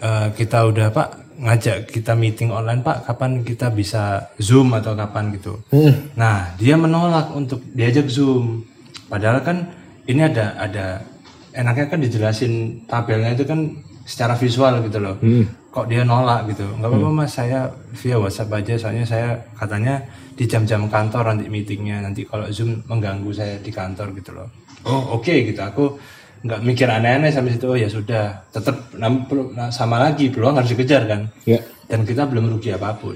[0.01, 5.29] Eh, kita udah pak ngajak kita meeting online pak kapan kita bisa zoom atau kapan
[5.37, 5.61] gitu.
[5.69, 8.65] Hmm, nah dia menolak untuk diajak zoom.
[9.05, 9.69] Padahal kan
[10.09, 11.05] ini ada ada
[11.53, 15.21] enaknya kan dijelasin tabelnya itu kan secara visual gitu loh.
[15.21, 15.45] Hmm.
[15.71, 16.65] kok dia nolak gitu.
[16.65, 18.73] Nggak apa-apa mas saya via WhatsApp aja.
[18.81, 20.03] Soalnya saya katanya
[20.35, 22.01] di jam-jam kantor nanti meetingnya.
[22.01, 24.49] Nanti kalau zoom mengganggu saya di kantor gitu loh.
[24.83, 25.15] Oh.
[25.15, 25.61] Oke gitu.
[25.61, 25.95] Aku
[26.41, 31.05] nggak mikir aneh-aneh sampai situ oh ya sudah tetap nah, sama lagi peluang harus dikejar
[31.05, 31.61] kan Ya.
[31.85, 33.13] dan kita belum rugi apa pun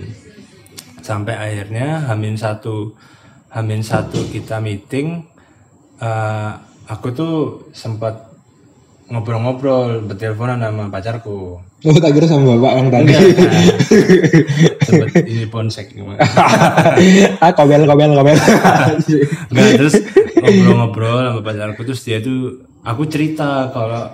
[1.02, 2.94] sampai akhirnya Hamin satu
[3.50, 5.26] Hamin satu kita meeting
[5.98, 6.52] eh,
[6.86, 7.36] aku tuh
[7.74, 8.30] sempat
[9.10, 13.14] ngobrol-ngobrol berteleponan sama pacarku Oh, tak kira sama bapak yang tadi.
[14.90, 15.94] sempat ini ponsek
[17.38, 18.38] ah, kobel, kobel, kobel.
[19.54, 19.94] Enggak terus
[20.34, 24.06] ngobrol-ngobrol sama pacarku terus dia tuh aku cerita kalau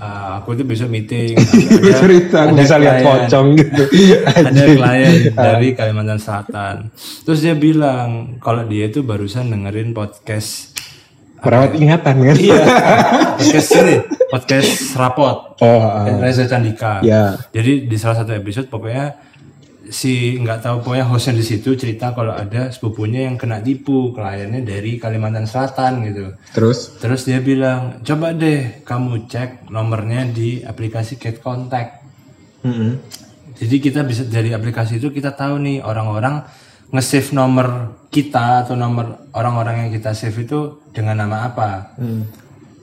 [0.00, 1.36] uh, aku tuh besok meeting.
[1.38, 3.82] Ada, cerita aku bisa lihat pocong gitu.
[4.40, 6.88] Ada klien dari Kalimantan Selatan.
[7.28, 10.72] Terus dia bilang kalau dia tuh barusan dengerin podcast
[11.44, 12.36] perawat ingatan kan?
[12.40, 12.60] Iya.
[13.44, 13.96] Podcast ini
[14.32, 15.60] podcast rapot.
[15.60, 16.08] Oh ah.
[16.16, 17.04] Reza Candika.
[17.04, 17.36] Ya.
[17.52, 19.12] Jadi di salah satu episode pokoknya
[19.94, 24.66] si nggak tahu pokoknya hostnya di situ cerita kalau ada sepupunya yang kena tipu kliennya
[24.66, 26.34] dari Kalimantan Selatan gitu.
[26.50, 26.98] Terus?
[26.98, 32.02] Terus dia bilang coba deh kamu cek nomornya di aplikasi Get Contact.
[32.64, 32.96] Mm-mm.
[33.60, 36.48] jadi kita bisa dari aplikasi itu kita tahu nih orang-orang
[36.88, 41.92] nge-save nomor kita atau nomor orang-orang yang kita save itu dengan nama apa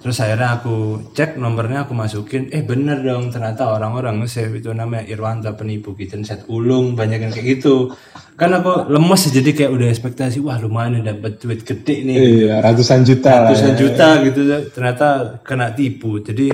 [0.02, 0.76] Terus akhirnya aku
[1.14, 6.26] cek nomornya aku masukin, eh bener dong ternyata orang-orang nge-save itu namanya Irwanto penipu kitchen
[6.26, 7.94] set ulung banyak yang kayak gitu.
[8.34, 12.58] Kan aku lemes jadi kayak udah ekspektasi wah lumayan nih dapet duit gede nih iya
[12.66, 14.42] ratusan juta lah ratusan juta gitu
[14.74, 16.18] ternyata kena tipu.
[16.26, 16.50] Jadi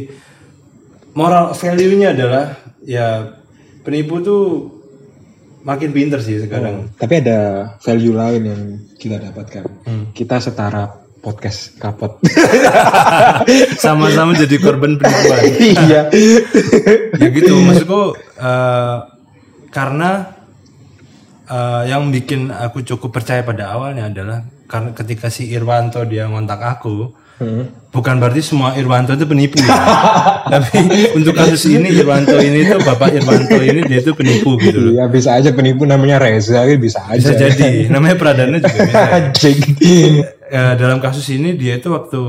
[1.16, 2.52] moral value-nya adalah
[2.84, 3.32] ya
[3.88, 4.44] penipu tuh
[5.64, 6.92] makin pinter sih sekarang.
[6.96, 8.62] tapi ada value lain yang
[9.00, 9.64] kita dapatkan
[10.12, 12.22] kita setara podcast kapot.
[13.84, 15.42] Sama-sama jadi korban penipuan.
[15.74, 16.02] iya.
[17.18, 18.98] Ya gitu maksudku eh,
[19.74, 20.12] karena
[21.50, 26.60] eh, yang bikin aku cukup percaya pada awalnya adalah karena ketika si Irwanto dia ngontak
[26.60, 27.28] aku
[27.94, 29.78] bukan berarti semua Irwanto itu penipu ya.
[30.54, 30.82] tapi
[31.14, 34.92] untuk kasus ini Irwanto ini tuh bapak Irwanto ini dia itu penipu gitu loh.
[34.98, 37.46] Iya bisa aja penipu namanya Reza gitu bisa bisa aja.
[37.50, 37.94] jadi.
[37.94, 39.02] Namanya Pradana juga bisa
[40.48, 42.22] Eh, dalam kasus ini dia itu waktu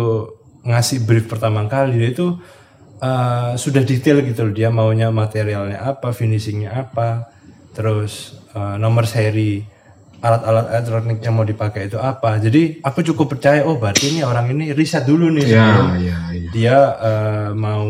[0.67, 2.27] ngasih brief pertama kali dia itu
[2.99, 7.31] eh, sudah detail gitu loh dia maunya materialnya apa finishingnya apa
[7.73, 9.63] terus eh, nomor seri
[10.19, 12.43] alat-alat elektronik yang mau dipakai itu apa.
[12.43, 15.47] Jadi aku cukup percaya oh berarti ini orang ini riset dulu nih.
[15.47, 16.51] Ya sebelum ya ya.
[16.51, 17.87] dia eh, mau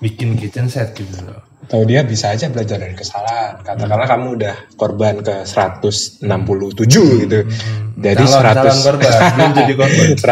[0.00, 3.58] bikin kitchen set gitu loh Atau dia bisa aja belajar dari kesalahan.
[3.60, 6.22] Katakanlah kamu udah korban ke 167
[7.26, 7.40] gitu.
[7.96, 10.06] Jadi Calon- 100 calon korban, belum jadi korban.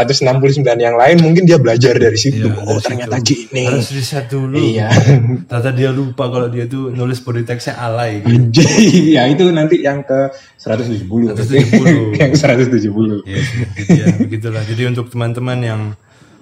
[0.62, 2.52] 169 yang lain mungkin dia belajar dari situ.
[2.52, 3.64] oh, ternyata gini.
[3.66, 4.92] harus riset dulu Iya.
[5.48, 8.60] ternyata dia lupa kalau dia tuh nulis body text-nya alay gitu.
[9.16, 10.28] Ya itu nanti yang ke
[10.60, 11.34] 170.
[11.34, 12.20] 170.
[12.20, 13.24] yang 170.
[13.24, 13.38] Ya,
[13.74, 14.62] gitu ya, begitulah.
[14.62, 15.80] Jadi untuk teman-teman yang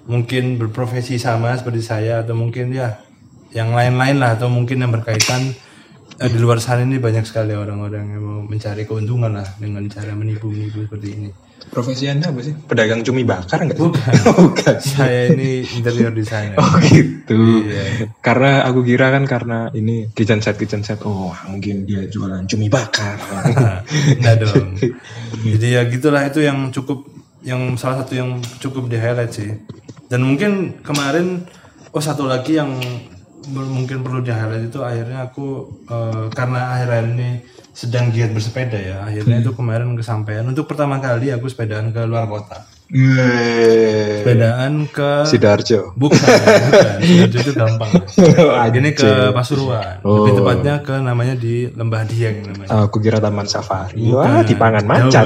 [0.03, 2.99] mungkin berprofesi sama seperti saya atau mungkin ya
[3.53, 5.53] yang lain-lain lah atau mungkin yang berkaitan
[6.17, 10.13] eh, di luar sana ini banyak sekali orang-orang yang mau mencari keuntungan lah dengan cara
[10.17, 11.29] menipu-menipu seperti ini.
[11.63, 12.51] Profesi Anda apa sih?
[12.53, 13.79] Pedagang cumi bakar enggak?
[13.79, 14.13] Bukan.
[14.51, 14.77] Bukan.
[14.83, 16.59] Saya ini interior designer.
[16.59, 17.39] Oh gitu.
[17.65, 18.11] Iya.
[18.19, 20.99] Karena aku kira kan karena ini kitchen set kitchen set.
[21.07, 23.15] Oh mungkin dia jualan cumi bakar.
[24.19, 24.75] Enggak dong.
[25.55, 27.07] Jadi ya gitulah itu yang cukup
[27.43, 29.55] yang salah satu yang cukup di highlight sih.
[30.11, 31.47] Dan mungkin kemarin
[31.95, 32.75] oh satu lagi yang
[33.49, 35.47] mungkin perlu di highlight itu akhirnya aku
[35.85, 37.29] eh, karena akhir-akhir ini
[37.69, 42.25] sedang giat bersepeda ya akhirnya itu kemarin kesampaian untuk pertama kali aku sepedaan ke luar
[42.25, 44.21] kota Weh.
[44.21, 45.97] sepedaan ke Sidarjo.
[45.97, 47.91] bukan bukan Sidoarjo itu gampang
[48.71, 50.37] ini ke Pasuruan lebih Oh.
[50.37, 53.97] tepatnya ke namanya di Lembah Dieng namanya Aku kira taman safari.
[54.03, 54.13] Bukan.
[54.15, 55.25] Wah, di pangan macan.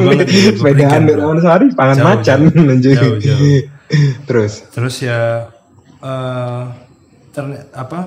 [0.58, 2.38] Sepedaan di taman safari, pangan Jauh, macan.
[2.46, 2.78] jauh.
[2.78, 3.60] Jauh, jauh.
[4.28, 5.50] Terus, terus ya
[5.98, 6.62] eh
[7.30, 8.00] ternyata apa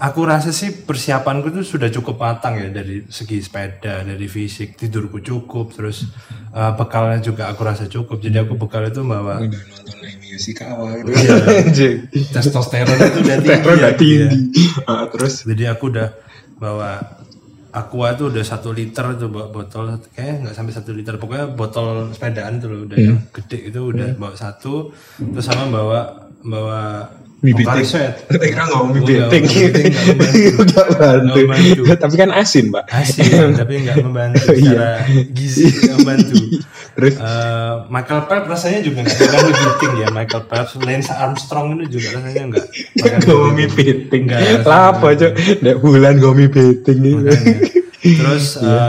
[0.00, 5.24] aku rasa sih persiapanku tuh sudah cukup matang ya dari segi sepeda dari fisik tidurku
[5.24, 6.08] cukup terus
[6.52, 9.94] eh, bekalnya juga aku rasa cukup jadi aku bekal itu bawa udah nonton
[10.34, 11.06] kawan.
[11.06, 11.90] Iya.
[12.10, 13.90] Testosteron itu udah tinggi, ya, iya.
[13.94, 14.40] tinggi.
[14.82, 16.10] Ah, terus, jadi aku udah
[16.58, 17.22] bawa
[17.74, 22.14] aqua tuh udah satu liter tuh bawa botol kayak nggak sampai satu liter pokoknya botol
[22.14, 27.08] sepedaan tuh loh udah yang gede itu udah bawa satu terus sama bawa bawa
[27.40, 27.88] Mie Pocari beting.
[27.92, 28.14] Sweat.
[28.24, 29.44] Kira ngomong mie Enggak, beteng.
[29.44, 30.60] mie beteng nggak bantu.
[30.64, 31.82] Nggak membantu.
[31.94, 32.84] Tapi kan asin, Pak.
[32.88, 34.56] Asin, tapi nggak membantu Iya.
[34.56, 34.88] secara
[35.28, 36.36] gizi nggak membantu.
[36.94, 40.08] Terus, Eh, Michael Phelps rasanya juga nggak makan mie betting ya.
[40.08, 42.64] Michael Phelps, Lance Armstrong itu juga rasanya nggak.
[42.96, 45.32] Nggak, Lah apa, Cok?
[45.60, 47.18] Nek bulan ngomong mie beteng gitu.
[47.18, 47.56] Makanya.
[48.00, 48.88] Terus Iya.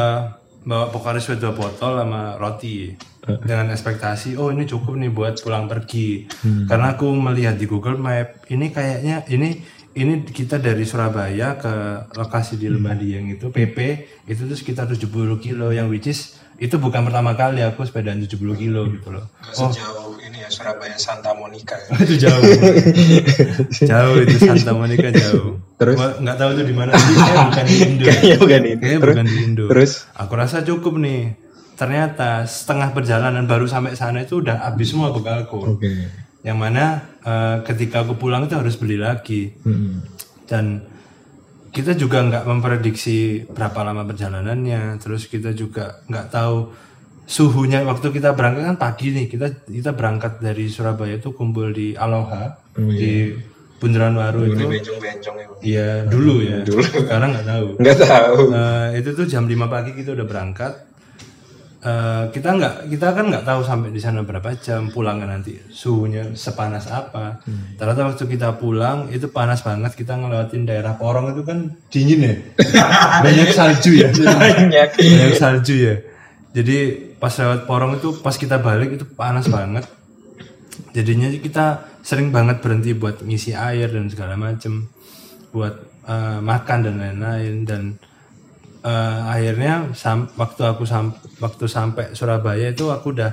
[0.65, 2.91] Eh, bawa Pocari Sweat dua botol sama roti.
[3.25, 6.30] Dengan ekspektasi oh ini cukup nih buat pulang pergi.
[6.45, 6.69] Hmm.
[6.69, 9.65] karena aku melihat di Google Map ini kayaknya ini
[9.97, 11.73] ini kita dari Surabaya ke
[12.13, 13.78] lokasi di Lembah Dieng itu PP
[14.30, 15.10] itu tuh sekitar 70
[15.41, 15.73] kilo.
[15.73, 16.19] Yang which is
[16.62, 19.25] itu bukan pertama kali aku sepedaan 70 kilo gitu loh.
[19.58, 21.82] Oh Sejauh ini ya Surabaya Santa Monica.
[22.06, 22.41] itu jauh.
[23.89, 25.95] Jauh itu Santa Monica jauh Terus?
[25.99, 28.73] Gua nggak tahu itu di mana Kayaknya bukan di Indo Kayaknya bukan ini.
[28.79, 29.63] Kayaknya Terus, bukan di Indo.
[29.67, 29.91] terus?
[30.15, 31.21] Aku rasa cukup nih.
[31.75, 35.75] Ternyata setengah perjalanan baru sampai sana itu udah habis semua bekalku.
[35.75, 35.91] Oke.
[36.39, 36.85] Yang mana
[37.19, 39.51] eh, ketika aku pulang itu harus beli lagi.
[39.67, 39.99] Hmm.
[40.47, 40.88] Dan
[41.69, 44.95] kita juga nggak memprediksi berapa lama perjalanannya.
[45.03, 46.71] Terus kita juga nggak tahu
[47.25, 49.27] suhunya waktu kita berangkat kan pagi nih.
[49.27, 52.99] Kita kita berangkat dari Surabaya itu kumpul di Aloha Oh, iya.
[52.99, 53.13] di
[53.75, 54.63] Bundaran Waru itu.
[54.63, 55.53] Bencong-bencong itu.
[55.75, 56.63] Iya dulu ya.
[57.03, 57.67] Sekarang nggak tahu.
[57.79, 58.38] Enggak tahu.
[58.55, 60.73] Eh, itu tuh jam 5 pagi kita udah berangkat.
[61.85, 66.33] Eh, kita nggak kita kan nggak tahu sampai di sana berapa jam pulangnya nanti suhunya
[66.33, 67.45] sepanas apa.
[67.77, 72.35] Ternyata waktu kita pulang itu panas banget kita ngelewatin daerah Porong itu kan dingin ya.
[73.27, 74.09] Banyak salju ya.
[74.41, 74.89] Banyak.
[74.97, 75.95] Banyak salju ya.
[76.55, 79.85] Jadi pas lewat Porong itu pas kita balik itu panas banget.
[80.95, 84.86] Jadinya kita sering banget berhenti buat ngisi air dan segala macem
[85.50, 85.74] buat
[86.06, 87.84] eh, makan dan lain-lain dan
[88.86, 93.32] eh, akhirnya sam- waktu aku sam- waktu sampai Surabaya itu aku udah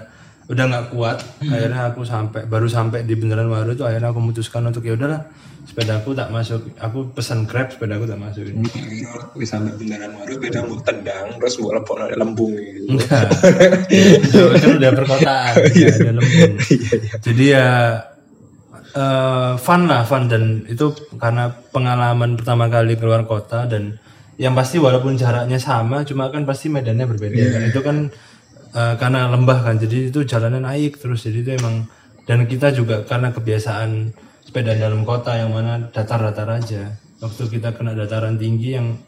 [0.48, 4.66] udah nggak kuat akhirnya aku sampai baru sampai di Beneran Waru itu akhirnya aku memutuskan
[4.66, 5.22] untuk ya udahlah
[5.62, 8.50] sepedaku tak masuk aku pesan grab sepedaku tak masuk
[9.38, 12.98] Wis sampai beneran waru beda mau tendang terus mau lepok lembung gitu.
[12.98, 13.30] Enggak.
[14.26, 16.52] Itu kan udah perkotaan, ya, ada lembung.
[17.22, 17.68] Jadi ya
[18.92, 23.96] eh, fun lah, fun dan itu karena pengalaman pertama kali keluar kota dan
[24.40, 27.62] yang pasti walaupun jaraknya sama, cuma kan pasti medannya berbeda kan.
[27.68, 27.96] Itu kan
[28.76, 31.24] eh, karena lembah kan, jadi itu jalannya naik terus.
[31.24, 31.88] Jadi itu emang
[32.28, 34.14] dan kita juga karena kebiasaan
[34.46, 36.96] sepeda dalam kota yang mana datar-datar aja.
[37.22, 38.98] Waktu kita kena dataran tinggi yang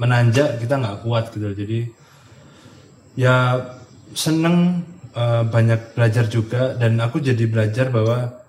[0.00, 1.52] menanjak kita nggak kuat gitu.
[1.52, 1.78] Jadi
[3.14, 3.60] ya
[4.16, 4.82] seneng
[5.12, 8.41] eh, banyak belajar juga dan aku jadi belajar bahwa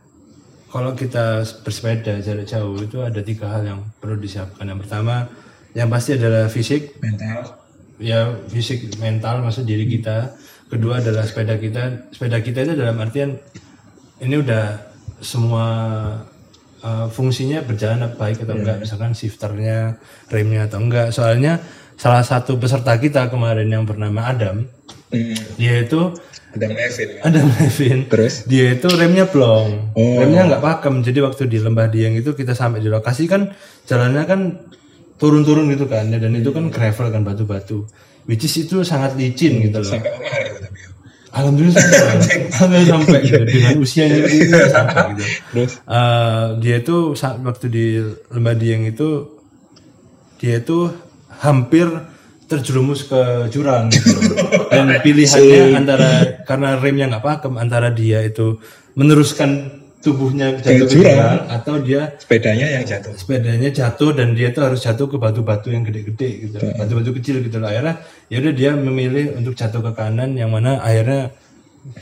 [0.73, 4.65] kalau kita bersepeda jarak jauh itu ada tiga hal yang perlu disiapkan.
[4.65, 5.29] Yang pertama
[5.77, 6.97] yang pasti adalah fisik.
[6.97, 7.61] Mental.
[8.01, 10.33] ya fisik mental maksud diri kita.
[10.73, 12.09] Kedua adalah sepeda kita.
[12.09, 13.37] Sepeda kita itu dalam artian
[14.17, 14.81] ini udah
[15.21, 15.67] semua
[16.81, 18.81] uh, fungsinya berjalan baik atau enggak.
[18.81, 20.01] Misalkan shifternya
[20.33, 21.13] remnya atau enggak.
[21.13, 21.61] Soalnya
[22.01, 24.65] salah satu peserta kita kemarin yang bernama Adam
[25.13, 25.37] Hmm.
[25.61, 26.09] dia itu
[26.53, 27.09] Ada Levin.
[27.19, 28.45] Adam Levin Terus?
[28.45, 30.17] dia itu remnya plong Oh.
[30.17, 33.49] remnya nggak pakem jadi waktu di lembah dieng itu kita sampai di lokasi kan
[33.83, 34.39] jalannya kan
[35.15, 37.89] turun-turun gitu kan dan itu kan gravel kan batu-batu
[38.23, 40.79] which is itu sangat licin gitu loh Sampai Omar ya tapi.
[41.31, 45.71] alhamdulillah sampai sampai sampai gitu dengan usianya itu sampai gitu Terus?
[45.81, 47.85] Eh, dia itu saat waktu di
[48.29, 49.41] lembah dieng itu
[50.37, 50.91] dia itu
[51.39, 51.87] hampir
[52.53, 54.37] terjerumus ke jurang gitu
[54.69, 56.09] dan pilihannya antara
[56.45, 58.61] karena remnya nggak pakem antara dia itu
[58.93, 61.47] meneruskan tubuhnya jatuh ke jurang.
[61.47, 63.15] atau dia Sepedanya yang jatuh.
[63.15, 67.57] sepedanya jatuh dan dia tuh harus jatuh ke batu-batu yang gede-gede gitu batu-batu kecil gitu
[67.63, 67.71] loh.
[67.71, 71.31] Akhirnya ya udah dia memilih untuk jatuh ke kanan yang mana akhirnya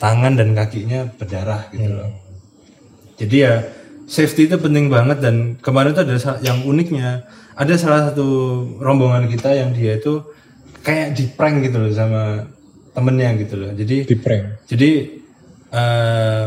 [0.02, 2.10] tangan dan kakinya berdarah gitu loh.
[3.22, 3.54] Jadi ya
[4.10, 7.30] safety itu penting banget dan kemarin tuh ada yang uniknya.
[7.54, 8.26] Ada salah satu
[8.82, 10.26] rombongan kita yang dia itu
[10.82, 12.46] kayak di prank gitu loh sama
[12.91, 13.72] temennya gitu loh.
[13.72, 14.65] Jadi di prank?
[14.67, 14.91] jadi
[15.72, 16.46] eh,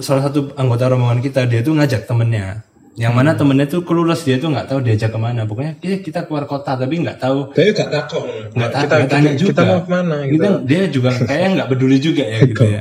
[0.00, 2.62] salah satu anggota rombongan kita dia tuh ngajak temennya.
[2.92, 5.48] Yang mana temennya tuh kelulus dia tuh nggak tahu diajak ke mana.
[5.48, 7.48] Pokoknya "Eh, kita keluar kota tapi nggak tahu.
[7.56, 8.28] Tapi gak takut.
[8.52, 9.48] Nggak tahu kita, nggak tanya kita, juga.
[9.48, 10.32] kita mau ke mana gitu.
[10.36, 12.80] Kita- dia juga kayaknya nggak peduli juga ya gitu ya.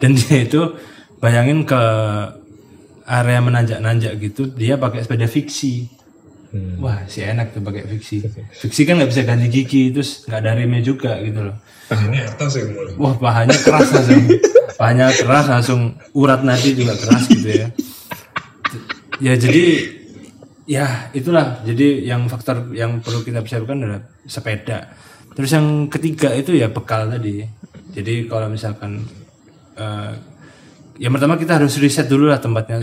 [0.00, 0.60] Dan dia itu
[1.20, 1.82] bayangin ke
[3.06, 5.86] area menanjak-nanjak gitu dia pakai sepeda fiksi
[6.54, 6.78] Hmm.
[6.78, 8.22] wah si enak tuh pakai fiksi.
[8.50, 8.82] Fiksi.
[8.86, 11.56] Kan nggak bisa ganti gigi terus nggak ada remnya juga gitu loh.
[11.86, 14.24] Tahannya atas ya mulai wah pahanya keras langsung.
[14.76, 15.80] Pahanya keras langsung
[16.12, 17.68] urat nadi juga keras gitu ya.
[19.16, 19.64] Ya jadi
[20.68, 21.64] ya itulah.
[21.64, 24.92] Jadi yang faktor yang perlu kita persiapkan adalah sepeda.
[25.32, 27.44] Terus yang ketiga itu ya bekal tadi.
[27.96, 29.00] Jadi kalau misalkan
[29.76, 30.12] eh,
[30.96, 32.80] yang pertama kita harus riset dulu lah tempatnya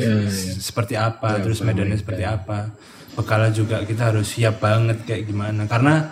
[0.61, 2.69] seperti apa terus medannya seperti apa
[3.13, 5.65] bekalnya juga kita harus siap banget kayak gimana.
[5.65, 6.11] Karena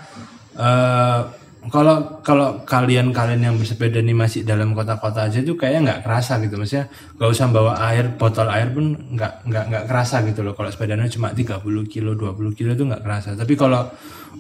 [0.56, 1.22] eh,
[1.70, 6.42] kalau kalau kalian kalian yang bersepeda nih masih dalam kota-kota aja tuh kayaknya nggak kerasa
[6.42, 6.58] gitu.
[6.58, 6.90] Maksudnya
[7.22, 10.58] nggak usah bawa air botol air pun nggak nggak nggak kerasa gitu loh.
[10.58, 13.38] Kalau sepedanya cuma 30 kilo 20 kilo itu nggak kerasa.
[13.38, 13.86] Tapi kalau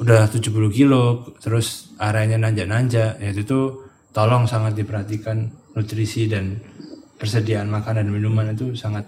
[0.02, 3.65] udah 70 kilo terus areanya nanjak-nanjak ya itu tuh
[4.15, 5.45] tolong sangat diperhatikan
[5.78, 6.58] nutrisi dan
[7.21, 9.06] persediaan makanan dan minuman itu sangat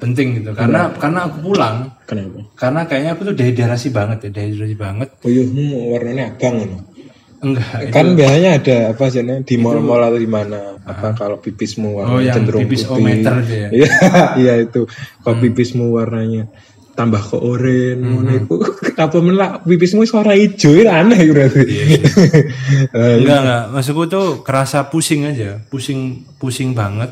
[0.00, 0.50] penting gitu.
[0.56, 1.76] Karena karena aku pulang
[2.08, 2.40] kenapa?
[2.56, 5.08] karena kayaknya aku tuh dehidrasi banget ya dehidrasi banget.
[5.20, 6.82] Puyuhmu warnanya abang loh
[7.40, 10.76] enggak kan biasanya ada apa sih di mall-mall atau di mana?
[10.84, 13.00] Apa kalau pipismu warnanya Oh, yang cenderung pipis putih.
[13.00, 13.68] ometer itu ya?
[13.72, 13.90] iya
[14.44, 14.84] iya itu.
[15.24, 16.52] Kalau pipismu warnanya
[16.92, 18.54] tambah ke oranye ngono iku
[19.08, 21.62] apa menlah pipismu suara hijau itu aneh berarti.
[23.00, 23.64] Eh, enggak enggak.
[23.72, 25.64] Maksudku tuh kerasa pusing aja.
[25.72, 27.08] Pusing pusing banget.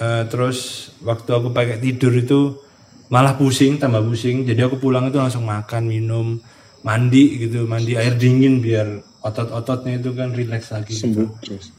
[0.00, 2.58] Eh, terus waktu aku pakai tidur itu
[3.06, 4.42] malah pusing tambah pusing.
[4.42, 6.42] Jadi aku pulang itu langsung makan minum
[6.82, 11.06] mandi gitu mandi air dingin biar otot-ototnya itu kan rileks lagi gitu.
[11.06, 11.70] sembuh terus.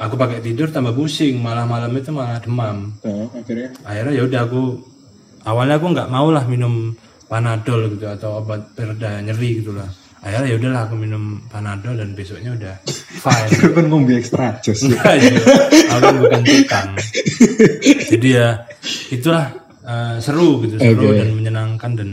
[0.00, 2.92] Aku pakai tidur tambah pusing malah malam itu malah demam.
[3.04, 3.68] Nah, akhirnya?
[3.84, 4.62] Akhirnya ya udah aku
[5.44, 6.96] awalnya aku nggak mau lah minum
[7.28, 12.12] panadol gitu atau obat pereda nyeri gitu lah akhirnya ya udahlah aku minum panadol dan
[12.12, 12.74] besoknya udah
[13.24, 13.50] fine.
[13.72, 15.32] kan ngombe ekstra jos Enggak, ya.
[15.96, 16.88] aku bukan tukang.
[18.12, 18.48] Jadi ya
[19.12, 19.46] itulah
[19.84, 22.08] eh, seru gitu seru dan menyenangkan dan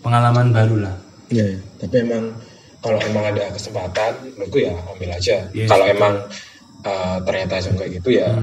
[0.00, 0.96] pengalaman baru lah.
[1.32, 1.58] Ya, ya.
[1.82, 2.34] tapi emang
[2.82, 5.36] kalau emang ada kesempatan menurutku ya ambil aja.
[5.50, 6.14] Kalau emang
[6.86, 8.38] eh, ternyata kayak gitu ya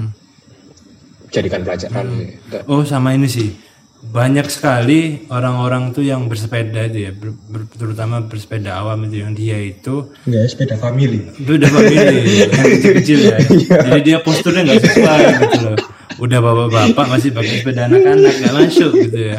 [1.30, 2.58] jadikan pelajaran gitu.
[2.66, 3.54] oh sama ini sih
[4.02, 9.32] banyak sekali orang-orang tuh yang bersepeda itu ya ber- ber- terutama bersepeda awam itu yang
[9.32, 11.20] dia itu Enggak, sepeda family.
[11.30, 11.96] itu udah family
[12.40, 13.36] yang kecil-kecil ya
[13.84, 15.78] jadi dia posturnya nggak sesuai gitu loh
[16.18, 19.38] udah bapak-bapak masih pakai sepeda anak-anak nggak masuk gitu ya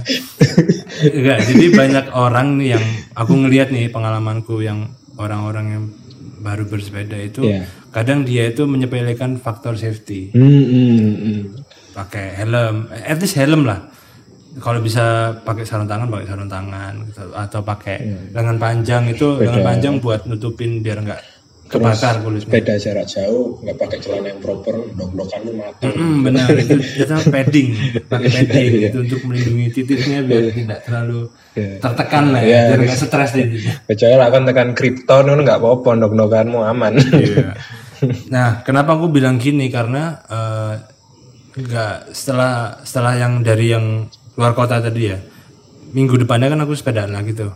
[1.04, 5.84] enggak jadi banyak orang nih yang aku ngelihat nih pengalamanku yang orang-orang yang
[6.40, 7.66] baru bersepeda itu Iya.
[7.92, 11.40] kadang dia itu menyepelekan faktor safety hmm, hmm.
[11.92, 13.91] pakai helm eh, at least helm lah
[14.60, 17.24] kalau bisa pakai sarung tangan pakai sarung tangan gitu.
[17.32, 17.98] atau pakai
[18.36, 21.22] lengan panjang itu lengan panjang buat nutupin biar nggak
[21.72, 22.52] kebakar kulitnya.
[22.52, 25.88] Sepeda jarak jauh, nggak pakai celana yang proper, dok-dokan lu mati.
[25.88, 26.48] Hmm, benar.
[26.62, 27.70] Itu kita padding.
[28.12, 33.32] Pakai padding itu untuk melindungi titiknya biar tidak terlalu tertekan lah ya biar nggak stres
[33.36, 33.48] deh
[33.88, 36.94] Kecuali lah kan tekan kripton, lu nggak apa-apa, dok-dokanmu aman.
[37.00, 37.56] Iya.
[38.34, 39.70] Nah, kenapa aku bilang gini?
[39.70, 40.74] Karena eh,
[41.54, 45.18] nggak setelah setelah yang dari yang luar kota tadi ya,
[45.90, 47.52] minggu depannya kan aku sepedaan lagi tuh.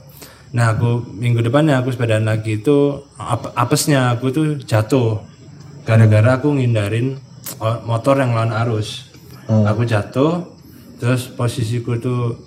[0.52, 2.78] Nah, aku minggu depannya aku sepedaan lagi itu
[3.16, 5.20] ap- apesnya aku tuh jatuh
[5.84, 7.20] gara-gara aku ngindarin
[7.58, 9.12] o- motor yang lawan arus.
[9.46, 10.42] Aku jatuh,
[10.98, 12.40] terus posisiku tuh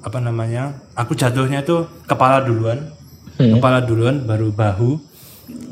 [0.00, 0.76] apa namanya?
[0.94, 2.94] Aku jatuhnya tuh kepala duluan,
[3.56, 5.02] kepala duluan, baru bahu,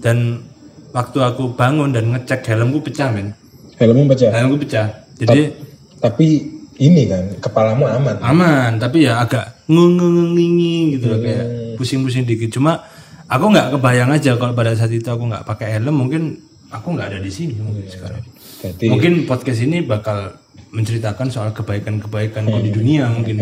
[0.01, 0.43] dan
[0.91, 3.31] waktu aku bangun dan ngecek helmku pecah men,
[3.77, 4.33] Helmmu pecah.
[4.33, 4.87] helmku pecah.
[5.15, 5.53] Jadi
[5.97, 6.27] Tapi
[6.77, 8.17] ini kan, kepalamu aman.
[8.21, 11.47] aman, tapi ya agak ngungungungingi gitu loh kayak
[11.81, 12.53] pusing-pusing dikit.
[12.53, 12.85] Cuma
[13.27, 16.37] aku nggak kebayang aja kalau pada saat itu aku nggak pakai helm, mungkin
[16.71, 18.23] aku nggak ada di sini mungkin sekarang.
[18.63, 20.33] Berarti Mungkin podcast ini bakal
[20.75, 23.39] menceritakan soal kebaikan-kebaikan kok di dunia mungkin.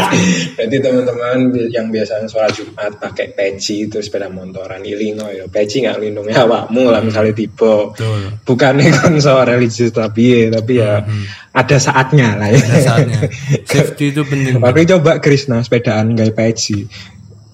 [0.58, 5.46] Berarti teman-teman yang biasanya sholat Jumat pakai peci itu sepeda motoran ilingo ya.
[5.46, 7.94] Peci nggak lindungi awakmu lah misalnya tiba.
[7.94, 8.20] Betul.
[8.42, 11.06] Bukannya kan soal religius tapi ya, tapi ya
[11.54, 12.58] ada saatnya lah ya.
[12.58, 13.20] Pada saatnya
[13.70, 14.58] safety itu penting.
[14.58, 16.84] Tapi coba Krisna sepedaan gaya peci.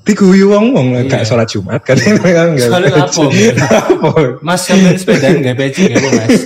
[0.00, 3.28] Diguyu wong wong lah gak sholat Jumat kan kan gak Soalnya gitu.
[3.60, 4.12] Lapo.
[4.40, 6.40] Mas sampean sepedaan nggak peci nggak mas.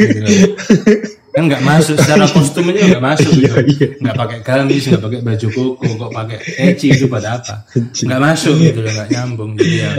[1.34, 1.42] Gitu.
[1.42, 3.56] kan nggak masuk secara kostum aja nggak masuk Iya, gitu.
[3.74, 3.88] iya.
[3.98, 6.38] nggak pakai gamis nggak pakai baju koko kok pakai
[6.70, 7.54] eci itu pada apa
[8.06, 9.90] nggak masuk gitu loh nggak nyambung jadi ya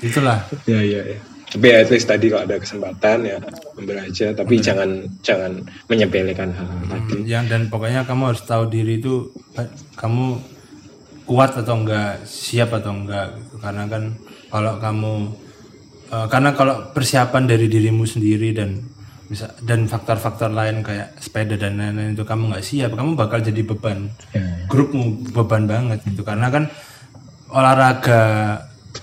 [0.00, 1.18] itulah ya ya ya
[1.54, 3.38] tapi ya, at least tadi kalau ada kesempatan ya
[3.78, 8.98] ambil aja tapi jangan jangan menyepelekan hal-hal tadi yang dan pokoknya kamu harus tahu diri
[8.98, 9.30] itu
[9.94, 10.40] kamu
[11.28, 13.54] kuat atau enggak siap atau enggak gitu.
[13.62, 14.02] karena kan
[14.50, 15.12] kalau kamu
[16.10, 18.93] eh, karena kalau persiapan dari dirimu sendiri dan
[19.24, 23.64] bisa dan faktor-faktor lain kayak sepeda dan lain-lain itu kamu nggak siap kamu bakal jadi
[23.64, 24.68] beban Ya.
[24.68, 26.68] grupmu beban banget gitu karena kan
[27.48, 28.20] olahraga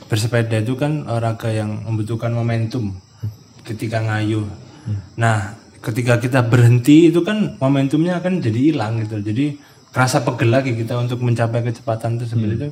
[0.08, 2.96] bersepeda itu kan olahraga yang membutuhkan momentum
[3.64, 4.44] ketika ngayuh.
[5.16, 9.24] Nah, ketika kita berhenti itu kan momentumnya akan jadi hilang gitu.
[9.24, 9.56] Jadi
[9.92, 12.68] kerasa pegel lagi kita untuk mencapai kecepatan tersebut itu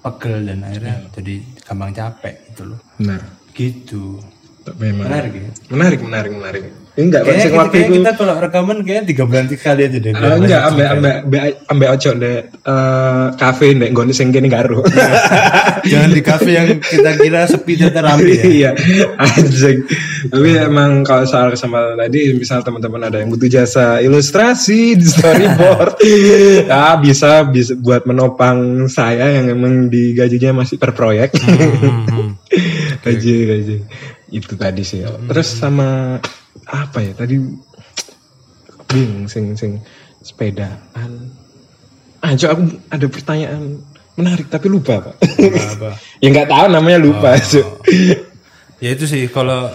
[0.00, 1.34] pegel dan akhirnya jadi
[1.64, 2.80] gampang capek gitu loh.
[2.96, 3.20] benar
[3.52, 4.22] Gitu.
[4.76, 5.06] Memang.
[5.08, 5.48] Menarik ya.
[5.72, 6.62] menarik menarik menarik.
[6.98, 7.98] Enggak Kayaknya, konsep kita, waktu kayaknya itu.
[8.02, 10.12] kita kalau rekaman kayak tiga bulan tiga kali aja deh.
[10.18, 12.38] Ah, enggak ambek ambek ambek ambek ojo deh.
[12.50, 14.82] Eh kafe ndek nggone sing kene karo
[15.94, 18.74] Jangan di kafe yang kita kira sepi dan terambi ya.
[18.74, 19.86] iya anjing.
[20.26, 26.02] Tapi emang kalau soal kesempatan tadi misal teman-teman ada yang butuh jasa ilustrasi di storyboard
[26.02, 31.30] ya bisa bisa buat menopang saya yang emang digajinya masih per proyek.
[31.38, 32.34] Hmm,
[33.06, 33.76] gaji gaji
[34.32, 35.04] itu tadi sih.
[35.04, 36.20] Terus sama
[36.68, 37.12] apa ya?
[37.16, 37.36] Tadi
[38.88, 39.80] bingung sing sing
[40.24, 41.32] sepedaan.
[42.18, 43.78] Ah Cok, aku ada pertanyaan
[44.18, 45.14] menarik tapi lupa pak.
[45.78, 45.90] Apa?
[46.22, 47.86] ya nggak tahu namanya lupa Cok.
[48.84, 49.70] ya itu sih kalau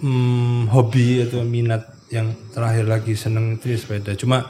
[0.00, 4.12] hmm, hobi atau minat yang terakhir lagi seneng itu ya sepeda.
[4.16, 4.48] Cuma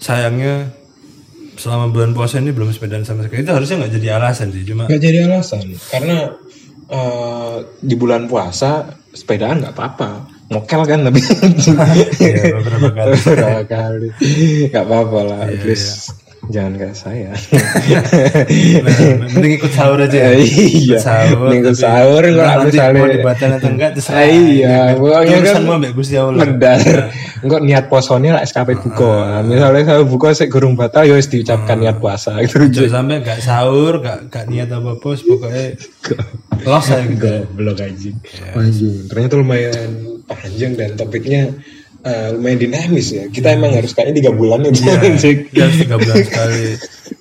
[0.00, 0.72] sayangnya
[1.58, 3.44] selama bulan puasa ini belum sepedaan sama sekali.
[3.44, 6.16] Itu harusnya nggak jadi alasan sih cuma nggak jadi alasan karena
[6.88, 10.10] eh, di bulan puasa sepedaan nggak apa-apa.
[10.48, 11.20] Mokel kan tapi.
[12.18, 13.12] Ya, beberapa kali.
[13.20, 14.08] Beberapa kali.
[14.72, 16.12] Nggak apa-apa lah at least
[16.48, 17.30] jangan kayak saya.
[18.78, 20.32] Nah, mending ikut sahur aja ya.
[20.40, 24.24] iya Ikut sahur tapi sahur nggak nanti misalnya mau dibatalkan atau enggak terserah.
[24.24, 26.44] Iya pokoknya kan urusanmu ambek Gusti Allah.
[26.48, 26.96] Benar.
[27.44, 29.38] Enggak niat posone lah SKP buka.
[29.38, 32.66] Nah, misalnya saya buka sik gurung batal ya wis diucapkan niat puasa gitu.
[32.66, 35.66] Jangan sampai nggak sahur nggak nggak niat apa apa pokoknya
[36.66, 38.16] los aja gitu Goblok anjing.
[38.54, 38.96] Anjing.
[39.06, 39.90] Ternyata lumayan
[40.26, 41.42] panjang dan topiknya
[42.02, 43.24] eh, lumayan dinamis ya.
[43.30, 46.64] Kita emang harus kayaknya tiga bulan ya ya harus tiga bulan sekali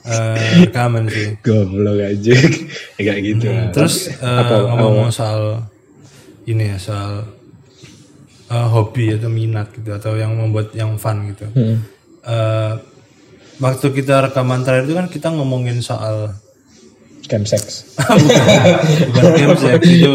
[0.08, 1.96] eh, rekaman sih Goblok.
[2.02, 2.10] Ya,
[2.98, 3.70] kayak gitu lah.
[3.70, 5.70] Terus eh, ngomong-ngomong soal
[6.48, 7.37] ini ya soal
[8.52, 11.48] eh, hobi atau minat gitu atau yang membuat yang fun gitu.
[12.28, 12.74] Eh,
[13.64, 16.36] waktu kita rekaman terakhir itu kan kita ngomongin soal
[17.28, 17.84] Camp sex.
[19.12, 20.14] bukan game sex itu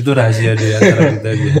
[0.00, 1.52] itu rahasia di antara kita aja.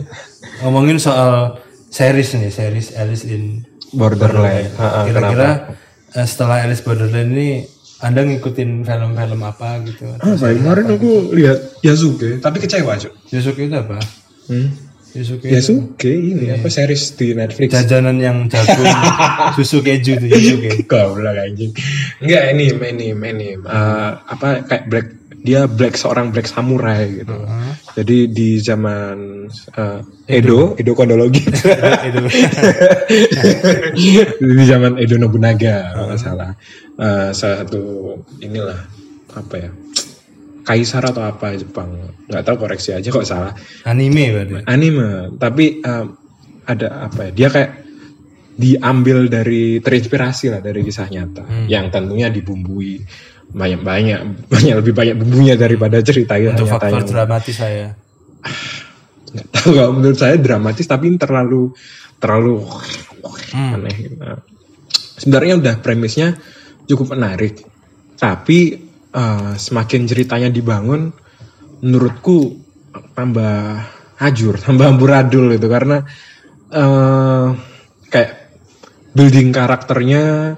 [0.64, 1.60] Ngomongin soal
[1.92, 4.72] series nih series Alice in Borderland.
[5.12, 5.76] Kira-kira
[6.16, 7.68] eh, setelah Alice Borderland ini
[8.00, 10.08] anda ngikutin film-film apa gitu?
[10.08, 10.16] Ya?
[10.38, 13.10] Kemarin aku lihat Yasuke, tapi kecewa, Cuk.
[13.34, 13.98] Yusuke itu apa?
[14.46, 14.70] Hmm.
[15.18, 17.74] Yusuke Yasuke ini apa series di Netflix?
[17.74, 18.86] jajanan yang jagung
[19.58, 20.86] susu keju itu Yusuke.
[20.86, 21.74] Goblok anjing.
[22.22, 25.06] Enggak ini ini ini Eh, apa kayak black
[25.42, 27.34] dia black seorang black samurai gitu.
[27.98, 30.00] Jadi di zaman eh,
[30.38, 31.42] Edo, Edo kronologi.
[31.42, 32.18] itu
[34.58, 36.50] di zaman Edo Nobunaga kalau nggak salah.
[36.98, 37.82] Eh, salah satu
[38.38, 38.78] inilah
[39.34, 39.70] apa ya?
[40.68, 41.88] Kaisar atau apa Jepang.
[42.28, 43.56] Nggak tahu koreksi aja kok salah.
[43.88, 44.52] Anime berarti.
[44.68, 45.32] anime.
[45.40, 46.06] Tapi em,
[46.68, 47.70] ada apa ya dia kayak
[48.52, 51.64] diambil dari terinspirasi lah dari kisah nyata.
[51.64, 53.00] Yang tentunya dibumbui.
[53.48, 54.20] Banyak banyak
[54.52, 57.96] banyak lebih banyak bumbunya daripada cerita Untuk faktor yang dramatis saya.
[59.32, 61.72] nggak tahu kalau menurut saya dramatis tapi terlalu
[62.20, 62.64] terlalu
[63.48, 63.80] Hmm.
[63.80, 64.12] aneh.
[64.12, 64.36] Nah,
[65.16, 66.36] sebenarnya udah premisnya
[66.84, 67.64] cukup menarik.
[68.20, 68.76] Tapi
[69.14, 71.12] eh, semakin ceritanya dibangun
[71.84, 72.58] menurutku
[73.14, 73.84] tambah
[74.18, 76.02] hajur tambah amburadul itu karena
[76.68, 77.46] eh
[78.08, 78.30] kayak
[79.16, 80.56] building karakternya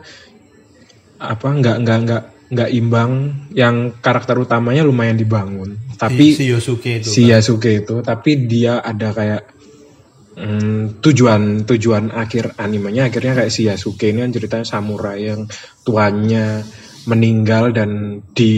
[1.20, 3.12] apa nggak nggak nggak nggak imbang.
[3.54, 5.78] Yang karakter utamanya lumayan dibangun.
[5.94, 7.08] Tapi si Yosuke itu.
[7.08, 9.42] si Yasuke itu tapi dia ada kayak
[10.40, 13.12] mm, tujuan tujuan akhir animenya.
[13.12, 15.46] Akhirnya kayak si Yasuke ini kan ceritanya samurai yang
[15.86, 16.64] tuannya
[17.10, 18.54] meninggal dan di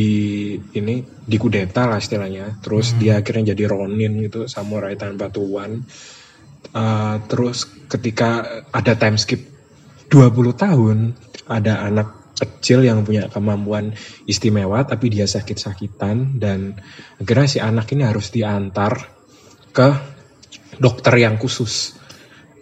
[0.76, 2.60] ini dikudeta lah istilahnya.
[2.60, 5.80] Terus dia akhirnya jadi ronin gitu samurai tanpa tuan.
[6.72, 9.40] Uh, terus ketika ada time skip
[10.12, 10.96] 20 tahun
[11.48, 13.92] ada anak kecil yang punya kemampuan
[14.24, 16.74] istimewa tapi dia sakit-sakitan dan
[17.18, 18.94] akhirnya si anak ini harus diantar
[19.72, 19.88] ke
[20.78, 21.96] dokter yang khusus.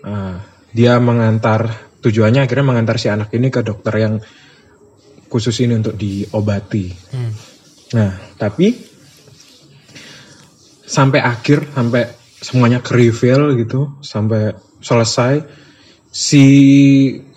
[0.06, 0.40] Nah,
[0.72, 4.14] dia mengantar tujuannya akhirnya mengantar si anak ini ke dokter yang
[5.30, 6.90] khusus ini untuk diobati.
[7.14, 7.32] Hmm.
[7.94, 8.74] Nah, tapi
[10.82, 12.02] sampai akhir, sampai
[12.42, 15.46] semuanya ke reveal gitu, sampai selesai,
[16.10, 16.44] si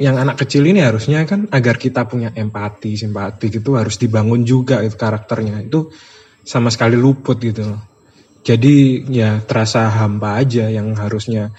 [0.02, 4.82] yang anak kecil ini harusnya kan agar kita punya empati, simpati gitu harus dibangun juga
[4.82, 5.94] itu karakternya itu
[6.42, 7.78] sama sekali luput gitu.
[8.44, 11.54] Jadi ya terasa hampa aja yang harusnya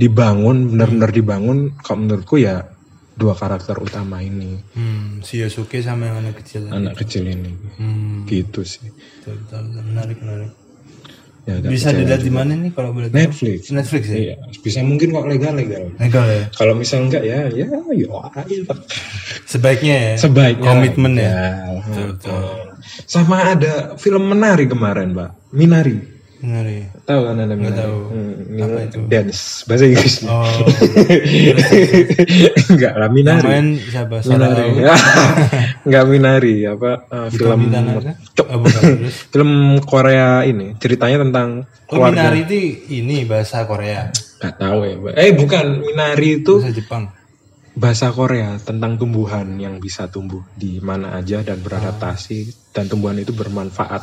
[0.00, 1.76] dibangun, benar-benar dibangun.
[1.82, 2.75] Kalau menurutku ya
[3.16, 6.68] dua karakter utama ini, Hmm, si Yosuke sama yang anak kecil.
[6.68, 8.92] anak kecil ini, Hmm, gitu sih.
[9.18, 9.82] betul, betul, betul.
[9.82, 10.52] menarik, menarik.
[11.46, 13.22] Ya, Bisa dilihat di mana nih kalau boleh tahu?
[13.22, 13.70] Netflix.
[13.70, 14.18] Netflix ya?
[14.18, 15.94] Iya, bisa mungkin kok legal legal.
[15.94, 16.44] Legal ya?
[16.50, 17.78] Kalau misal enggak ya, ya, ya
[18.34, 18.74] aja.
[19.46, 20.14] Sebaiknya ya?
[20.18, 20.66] Sebaiknya.
[20.66, 21.30] Komitmen ya?
[21.86, 22.42] Betul, betul.
[23.06, 25.54] Sama ada film menari kemarin, Pak.
[25.54, 26.15] Minari.
[26.36, 26.92] Menarik.
[27.02, 27.78] Tahu kan anda Minari?
[27.78, 27.96] tahu.
[28.08, 28.98] Hmm, Apa itu?
[29.06, 30.28] Dance bahasa Inggrisnya.
[30.28, 30.44] Oh,
[32.68, 33.42] enggak lah Minari.
[33.42, 34.20] main siapa?
[34.22, 34.62] Minari.
[35.86, 37.60] Enggak Minari, apa eh, film?
[38.32, 38.46] Cok.
[38.48, 38.60] Oh,
[39.32, 41.48] film Korea ini ceritanya tentang
[41.86, 42.56] Oh, Minari itu
[42.92, 44.10] ini bahasa Korea.
[44.36, 44.94] Enggak tahu ya.
[45.16, 47.04] Eh bukan, Minari itu Bahasa Jepang.
[47.72, 53.30] bahasa Korea tentang tumbuhan yang bisa tumbuh di mana aja dan beradaptasi dan tumbuhan itu
[53.30, 54.02] bermanfaat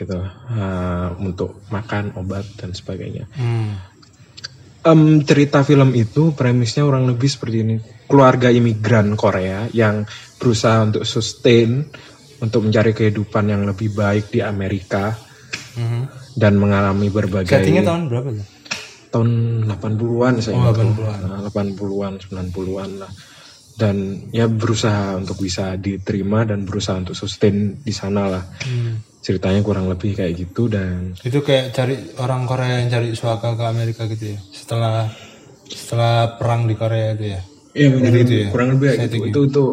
[0.00, 3.28] gitu uh, untuk makan obat dan sebagainya.
[3.32, 3.76] Hmm.
[4.80, 7.76] Em, cerita film itu premisnya kurang lebih seperti ini
[8.08, 11.84] keluarga imigran Korea yang berusaha untuk sustain
[12.40, 15.12] untuk mencari kehidupan yang lebih baik di Amerika
[15.70, 16.02] Mhm.
[16.34, 18.46] dan mengalami berbagai Settingnya tahun berapa tuh?
[19.10, 19.28] tahun
[19.68, 20.74] 80-an saya Oh, ingat.
[20.80, 21.18] 80-an.
[21.26, 23.12] Nah, 80-an 90-an lah
[23.74, 23.96] dan
[24.30, 28.96] ya berusaha untuk bisa diterima dan berusaha untuk sustain di sana lah Hmm.
[29.20, 33.64] Ceritanya kurang lebih kayak gitu dan Itu kayak cari orang Korea yang cari suaka ke
[33.64, 34.38] Amerika gitu ya.
[34.50, 35.12] Setelah
[35.64, 37.40] setelah perang di Korea itu ya.
[37.70, 38.46] ya benar gitu ya?
[38.48, 39.64] kurang lebih kayak gitu itu itu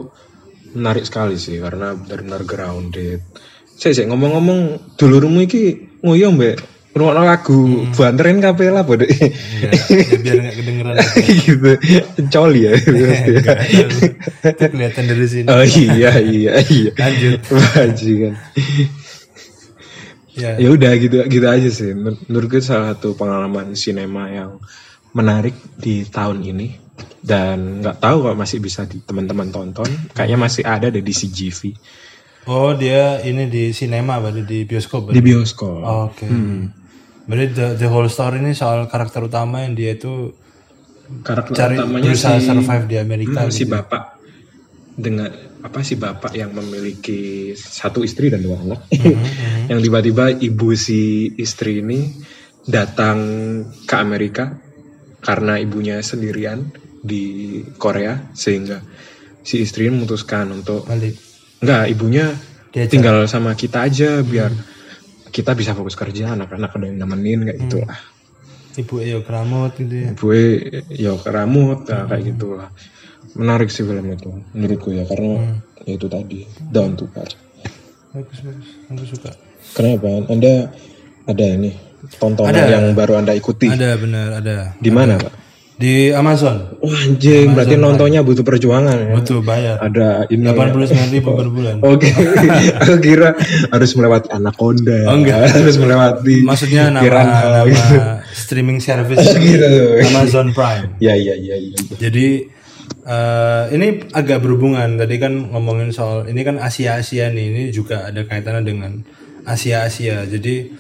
[0.70, 3.26] menarik sekali sih karena benar-benar grounded
[3.74, 4.60] saya sih ngomong-ngomong
[4.94, 5.64] dulurmu iki
[6.02, 6.62] nguyong mbak
[6.94, 7.94] ngrungokno lagu Hmm.
[7.94, 10.94] banterin kapela bodoh Enggak, ya biar nggak kedengeran.
[10.94, 11.10] aja.
[11.42, 11.72] gitu
[12.28, 13.98] coli ya Enggak, itu
[14.68, 15.46] kelihatan dari sini.
[15.48, 17.40] oh iya iya iya Lanjut.
[17.50, 18.34] Bajingan.
[20.38, 20.54] Ya.
[20.62, 24.62] ya udah gitu gitu aja sih Men- menurutku salah satu pengalaman sinema yang
[25.12, 26.78] menarik di tahun ini
[27.26, 31.62] dan nggak tahu kalau masih bisa di teman-teman tonton kayaknya masih ada deh di CGV
[32.48, 35.12] Oh dia ini di sinema berarti di bioskop.
[35.12, 35.26] di berarti?
[35.28, 36.26] bioskop Oke.
[37.28, 40.32] Berarti the, the whole story ini soal karakter utama yang dia itu
[41.28, 43.40] karakter cari utamanya berusaha si, survive di Amerika.
[43.44, 43.76] hmm, si gitu.
[43.76, 44.04] bapak
[44.96, 45.28] dengan
[45.58, 51.34] apa si bapak yang memiliki satu istri dan dua anak Mhm, yang tiba-tiba ibu si
[51.36, 52.08] istri ini
[52.64, 53.18] datang
[53.84, 54.56] ke Amerika
[55.20, 56.68] karena ibunya sendirian
[57.00, 58.80] di Korea sehingga
[59.42, 61.16] si istri ini memutuskan untuk Balik.
[61.64, 62.26] enggak ibunya
[62.72, 62.92] Diajak.
[62.92, 64.52] tinggal sama kita aja biar
[65.28, 68.00] kita bisa fokus kerja anak-anak ada yang nemenin kayak gitu lah
[68.78, 70.10] Ibu Eyo Kramot gitu ya.
[70.14, 70.42] gue
[70.94, 72.70] ya keramut nah, kayak gitu lah
[73.36, 77.36] menarik sih film itu menurutku ya karena ya itu tadi down to earth
[78.08, 78.68] Bagus bagus.
[78.88, 79.32] Aku suka.
[79.74, 80.72] kenapa anda
[81.28, 81.76] ada ini
[82.18, 82.72] tontonan Ada.
[82.72, 84.74] yang baru anda ikuti Ada benar ada.
[84.80, 85.34] di mana pak
[85.78, 86.74] Di Amazon.
[86.82, 89.14] Wah anjing, berarti nontonnya butuh perjuangan ya.
[89.14, 89.78] Betul bayar.
[89.78, 90.50] Ada ini.
[90.50, 90.58] ya.
[90.74, 91.76] 89 ribu per bulan.
[91.94, 92.10] Oke,
[92.82, 93.38] aku kira
[93.70, 95.06] harus melewati Anaconda.
[95.06, 95.38] Oh, enggak.
[95.54, 96.42] harus melewati.
[96.42, 97.94] Maksudnya nama, Piranha, nama gitu.
[98.42, 100.02] streaming service gitu.
[100.02, 100.98] Amazon Prime.
[100.98, 101.78] Ya, ya, ya, ya.
[102.02, 102.50] Jadi
[103.08, 105.00] eh, ini agak berhubungan.
[105.00, 107.46] Tadi kan ngomongin soal ini kan Asia Asia nih.
[107.56, 108.92] Ini juga ada kaitannya dengan
[109.48, 110.28] Asia Asia.
[110.28, 110.76] Jadi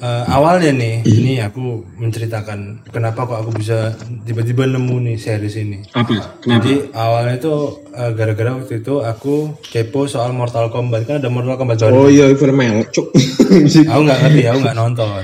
[0.00, 3.92] eh, awalnya nih, ini aku menceritakan kenapa kok aku bisa
[4.24, 5.84] tiba-tiba nemu nih series ini.
[5.92, 6.40] Apa?
[6.40, 7.52] Jadi awalnya itu
[7.92, 11.84] eh, gara-gara waktu itu aku kepo soal Mortal Kombat kan ada Mortal Kombat.
[11.92, 13.12] Oh iya, film cuk.
[13.92, 15.22] aku nggak ngerti, aku nggak nonton.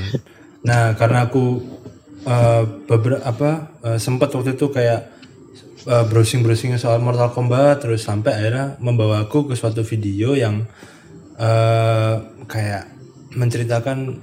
[0.65, 1.75] Nah karena aku
[2.89, 3.51] beberapa apa
[3.85, 5.14] eh, sempat waktu itu kayak
[5.85, 10.65] browsing browsing soal Mortal Kombat terus sampai akhirnya membawa aku ke suatu video yang
[11.37, 12.15] eh,
[12.49, 12.85] kayak
[13.37, 14.17] menceritakan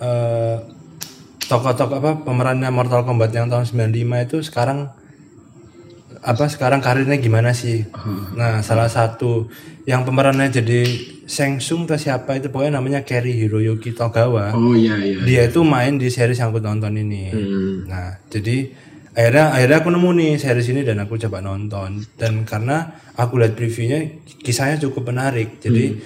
[0.00, 0.56] eh,
[1.46, 4.90] tokoh-tokoh apa pemerannya Mortal Kombat yang tahun 95 itu sekarang
[6.26, 7.86] apa sekarang karirnya gimana sih?
[8.34, 9.46] Nah, salah satu
[9.86, 10.82] yang pemerannya jadi
[11.30, 14.50] Shang Tsung atau siapa itu pokoknya namanya Kerry Hiroyuki Togawa.
[14.50, 15.22] Oh iya, iya.
[15.22, 17.30] Dia itu main di series yang aku tonton ini.
[17.30, 17.86] Hmm.
[17.86, 18.74] Nah, jadi
[19.16, 22.04] akhirnya akhirnya aku nemu nih series ini dan aku coba nonton.
[22.20, 25.56] Dan karena aku lihat previewnya kisahnya cukup menarik.
[25.64, 25.96] Jadi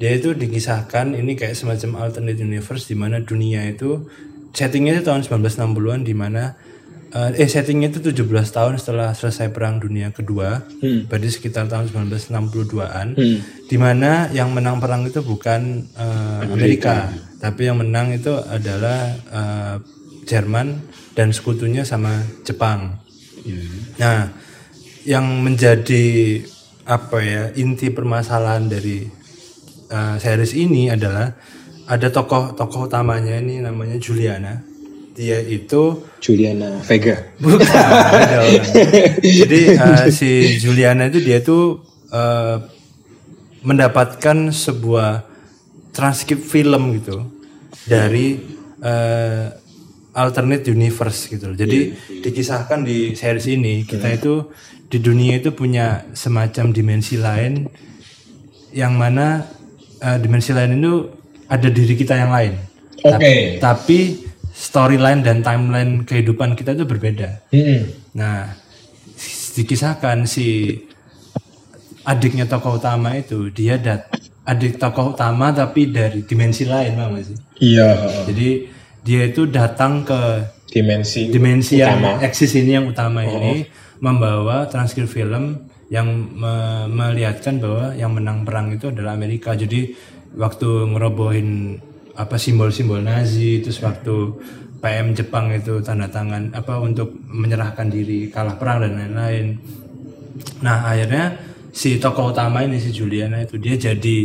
[0.00, 4.08] dia itu dikisahkan ini kayak semacam alternate universe di mana dunia itu
[4.56, 6.56] settingnya itu tahun 1960-an di mana
[7.12, 10.62] eh, eh settingnya itu 17 tahun setelah selesai perang dunia kedua.
[11.10, 13.18] Berarti sekitar tahun 1962an
[13.68, 17.10] di mana yang menang perang itu bukan eh, Amerika.
[17.36, 19.76] Tapi yang menang itu adalah eh,
[20.30, 20.89] Jerman
[21.20, 22.96] dan sekutunya sama Jepang
[24.00, 24.32] nah
[25.04, 26.40] yang menjadi
[26.88, 29.04] apa ya inti permasalahan dari
[29.92, 31.28] eh, series ini adalah
[31.84, 34.64] ada tokoh tokoh utamanya ini namanya Juliana
[35.12, 37.20] dia itu Juliana Vega.
[37.36, 37.68] bukan
[38.24, 38.64] ada orang.
[39.20, 42.56] jadi eh, si Juliana itu dia tuh eh,
[43.60, 45.28] mendapatkan sebuah
[45.92, 47.28] transkrip film gitu
[47.84, 48.40] dari
[48.80, 49.46] eh,
[50.14, 51.56] alternate universe gitu loh.
[51.56, 51.94] jadi
[52.24, 54.50] dikisahkan di series ini kita itu
[54.90, 57.70] di dunia itu punya semacam dimensi lain
[58.74, 59.46] yang mana
[60.02, 60.94] eh, dimensi lain itu
[61.50, 62.54] ada diri kita yang lain.
[63.02, 63.58] Oke.
[63.58, 63.98] Tapi, tapi
[64.54, 67.50] storyline dan timeline kehidupan kita itu berbeda.
[68.14, 68.54] Nah,
[69.58, 70.78] dikisahkan si
[72.06, 74.06] adiknya tokoh utama itu dia dat
[74.46, 77.38] adik tokoh utama tapi dari dimensi lain, gak sih?
[77.60, 77.88] Iya.
[78.30, 80.20] Jadi dia itu datang ke
[80.70, 81.34] Dimensi.
[81.34, 83.66] dimensi yang eksis ini yang utama ini
[83.98, 89.58] membawa transkrip film yang me- melihatkan bahwa yang menang perang itu adalah Amerika.
[89.58, 89.90] Jadi
[90.38, 91.74] waktu ngerobohin
[92.14, 94.38] apa simbol-simbol Nazi terus waktu
[94.78, 99.58] PM Jepang itu tanda tangan apa untuk menyerahkan diri kalah perang dan lain-lain.
[100.62, 101.34] Nah akhirnya
[101.74, 104.18] si tokoh utama ini si Juliana itu dia jadi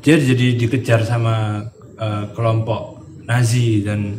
[0.00, 1.68] dia jadi dikejar sama
[2.00, 2.95] eh, kelompok
[3.26, 4.16] Nazi dan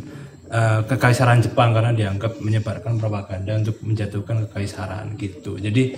[0.52, 5.56] eh, kekaisaran Jepang karena dianggap menyebarkan propaganda untuk menjatuhkan kekaisaran gitu.
[5.56, 5.96] Jadi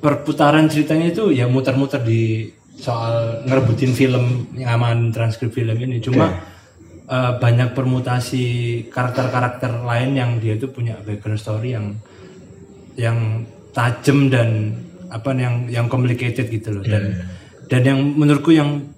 [0.00, 6.00] perputaran ceritanya itu ya muter-muter di soal ngerebutin film yang aman transkrip film ini.
[6.00, 6.40] Cuma
[7.08, 8.44] eh, banyak permutasi
[8.88, 11.96] karakter-karakter lain yang dia itu punya background story yang
[12.94, 14.70] yang tajam dan
[15.10, 16.84] apa yang yang complicated gitu loh.
[16.84, 17.24] Dan
[17.68, 18.93] dan yang menurutku yang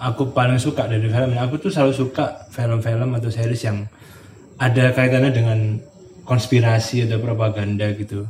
[0.00, 3.84] aku paling suka dari film aku tuh selalu suka film-film atau series yang
[4.56, 5.58] ada kaitannya dengan
[6.24, 8.24] konspirasi atau propaganda gitu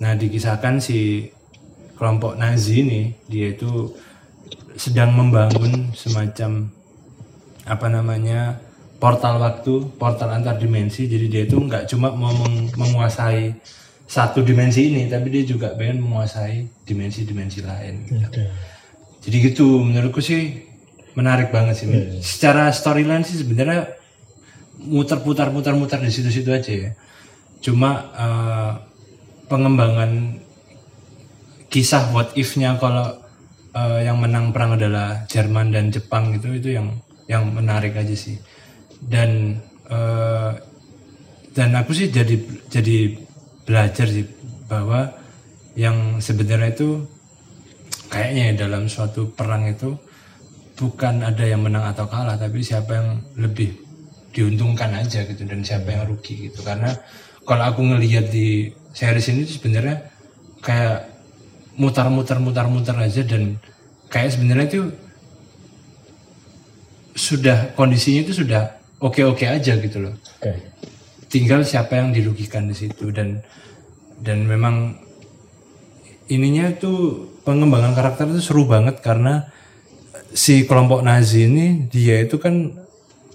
[0.00, 1.28] nah dikisahkan si
[2.00, 3.92] kelompok Nazi ini dia itu
[4.80, 6.72] sedang membangun semacam
[7.68, 8.56] apa namanya
[9.00, 11.08] portal waktu, portal antar dimensi.
[11.08, 13.56] Jadi dia itu nggak cuma mau meng- menguasai
[14.04, 18.04] satu dimensi ini, tapi dia juga pengen menguasai dimensi-dimensi lain.
[18.08, 18.42] gitu.
[19.24, 20.68] Jadi gitu, menurutku sih
[21.14, 21.86] menarik banget sih.
[22.20, 23.96] Secara storyline sih sebenarnya
[24.80, 26.90] muter-putar muter-muter di situ-situ aja ya.
[27.60, 28.72] Cuma eh,
[29.50, 30.40] pengembangan
[31.70, 33.20] kisah what if-nya kalau
[33.74, 36.98] eh, yang menang perang adalah Jerman dan Jepang gitu itu yang
[37.30, 38.38] yang menarik aja sih
[39.02, 40.52] dan eh,
[41.54, 42.36] dan aku sih jadi
[42.70, 43.18] jadi
[43.66, 44.26] belajar sih
[44.66, 45.14] bahwa
[45.78, 47.06] yang sebenarnya itu
[48.10, 49.94] kayaknya ya dalam suatu perang itu
[50.80, 53.76] bukan ada yang menang atau kalah tapi siapa yang lebih
[54.32, 56.96] diuntungkan aja gitu dan siapa yang rugi gitu karena
[57.44, 60.08] kalau aku ngelihat di series ini sebenarnya
[60.64, 61.12] kayak
[61.76, 63.60] mutar-mutar mutar-mutar aja dan
[64.08, 64.82] kayak sebenarnya itu
[67.12, 70.56] sudah kondisinya itu sudah oke-oke aja gitu loh Oke.
[71.28, 73.44] tinggal siapa yang dirugikan di situ dan
[74.24, 74.96] dan memang
[76.30, 79.50] ininya tuh pengembangan karakter itu seru banget karena
[80.32, 82.74] si kelompok Nazi ini dia itu kan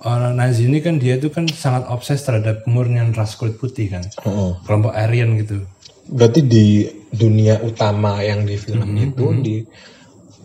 [0.01, 4.03] orang Nazi ini kan dia itu kan sangat obses terhadap kemurnian ras kulit putih kan
[4.23, 4.55] Oh.
[4.61, 5.63] kelompok Aryan gitu
[6.05, 6.65] Berarti di
[7.09, 9.65] dunia utama yang di film itu di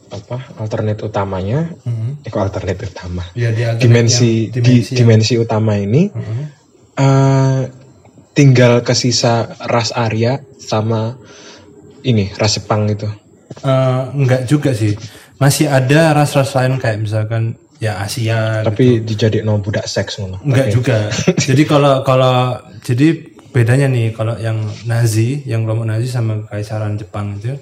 [0.08, 1.70] apa alternate utamanya,
[2.18, 3.22] eh, kok alternate utama?
[3.32, 6.02] ya di alternate dimensi yang- di dimensi yang- dimensi utama ini
[6.96, 7.60] eh,
[8.32, 11.14] tinggal kesisa ras Arya sama
[12.00, 13.06] ini ras Jepang itu.
[13.60, 14.96] Eh, enggak juga sih
[15.40, 20.36] masih ada ras-ras lain kayak misalkan ya Asia Tapi dijadiin no budak seks ngono.
[20.44, 21.08] Enggak juga.
[21.48, 27.40] jadi kalau kalau jadi bedanya nih kalau yang Nazi, yang kelompok Nazi sama Kaisaran Jepang
[27.40, 27.56] itu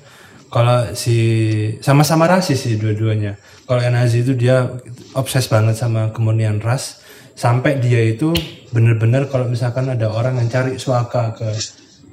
[0.51, 1.17] kalau si
[1.79, 3.39] sama-sama rasis sih dua-duanya.
[3.65, 4.67] Kalau yang Nazi itu dia
[5.15, 6.99] obses banget sama kemurnian ras
[7.39, 8.35] sampai dia itu
[8.75, 11.49] bener-bener kalau misalkan ada orang yang cari suaka ke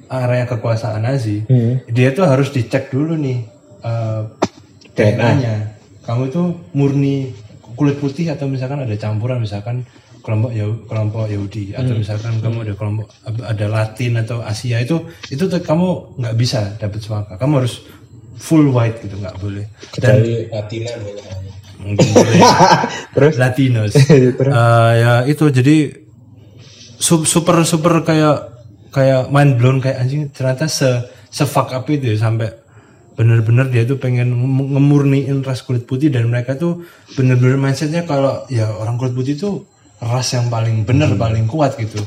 [0.06, 1.42] area kekuasaan Nazi,
[1.90, 3.42] dia tuh harus dicek dulu nih
[3.82, 4.22] eh,
[4.96, 5.54] DNA-nya.
[6.02, 6.42] Kamu itu
[6.72, 7.30] murni
[7.76, 9.84] kulit putih atau misalkan ada campuran misalkan
[10.24, 10.50] kelompok
[10.88, 13.06] kelompok Yahudi atau misalkan kamu ada kelompok
[13.46, 17.38] ada Latin atau Asia itu itu tuh kamu nggak bisa dapat suaka.
[17.38, 17.84] Kamu harus
[18.34, 19.68] full white gitu nggak boleh.
[20.00, 20.90] Dan Latina
[21.78, 22.40] mungkin boleh.
[23.14, 23.34] Terus?
[23.38, 23.92] Latinos.
[24.02, 25.76] Eh, ya itu jadi
[26.96, 28.56] su- super super kayak
[28.90, 30.88] kayak mind blown kayak anjing ternyata se
[31.28, 32.48] se fuck up itu ya sampai
[33.16, 36.84] bener-bener dia tuh pengen nge- ngemurniin ras kulit putih dan mereka tuh
[37.16, 39.64] bener-bener mindsetnya kalau ya orang kulit putih itu
[39.98, 41.98] ras yang paling bener paling kuat gitu.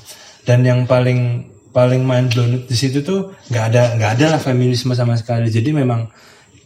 [0.46, 4.94] Dan yang paling paling mind blown di situ tuh nggak ada nggak ada lah feminisme
[4.94, 5.50] sama sekali.
[5.50, 6.08] Jadi memang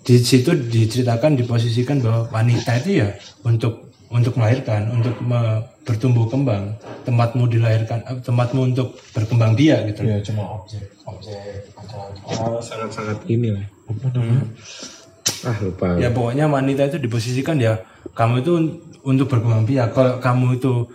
[0.04, 3.10] di situ diceritakan diposisikan bahwa wanita itu ya
[3.48, 6.76] untuk untuk melahirkan untuk me- bertumbuh kembang.
[7.04, 10.08] Tempatmu dilahirkan eh, tempatmu untuk berkembang biak gitu.
[10.08, 11.68] Ya cuma objek objek
[12.26, 14.46] oh sangat sangat ini lah apa namanya?
[15.44, 16.00] Ah lupa.
[16.00, 17.84] Ya pokoknya wanita itu diposisikan ya
[18.16, 20.88] kamu itu un- untuk berkembang biak kalau kamu itu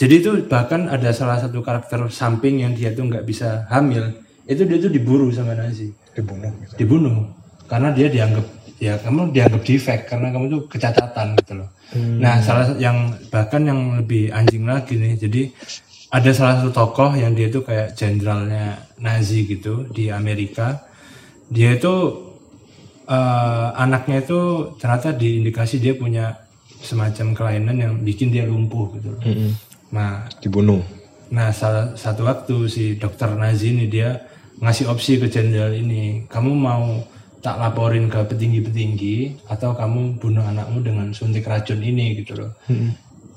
[0.00, 4.08] jadi itu bahkan ada salah satu karakter samping yang dia tuh nggak bisa hamil
[4.48, 6.74] itu dia tuh diburu sama Nazi dibunuh gitu.
[6.80, 7.28] Dibunuh.
[7.68, 8.46] Karena dia dianggap
[8.80, 11.68] ya kamu dianggap defect karena kamu tuh kecacatan gitu loh.
[12.16, 15.42] Nah salah yang bahkan yang lebih anjing lagi nih jadi
[16.10, 20.86] ada salah satu tokoh yang dia tuh kayak jenderalnya Nazi gitu di Amerika.
[21.46, 21.94] Dia itu
[23.06, 26.34] eh, anaknya itu ternyata diindikasi dia punya
[26.82, 29.22] semacam kelainan yang bikin dia lumpuh gitu loh.
[29.94, 30.82] Nah dibunuh.
[31.30, 34.18] Nah, salah satu waktu si dokter Nazi ini dia
[34.58, 37.06] ngasih opsi ke jenderal ini, kamu mau
[37.40, 42.18] tak laporin ke petinggi-petinggi atau kamu bunuh anakmu dengan suntik racun ini?
[42.18, 42.50] Gitu loh.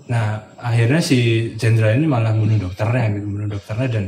[0.03, 4.05] Nah, akhirnya si jenderal ini malah bunuh dokternya gitu, bunuh dokternya dan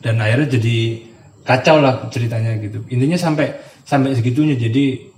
[0.00, 0.76] dan akhirnya jadi
[1.46, 2.82] kacau lah ceritanya gitu.
[2.90, 3.54] Intinya sampai
[3.86, 4.58] sampai segitunya.
[4.58, 5.10] Jadi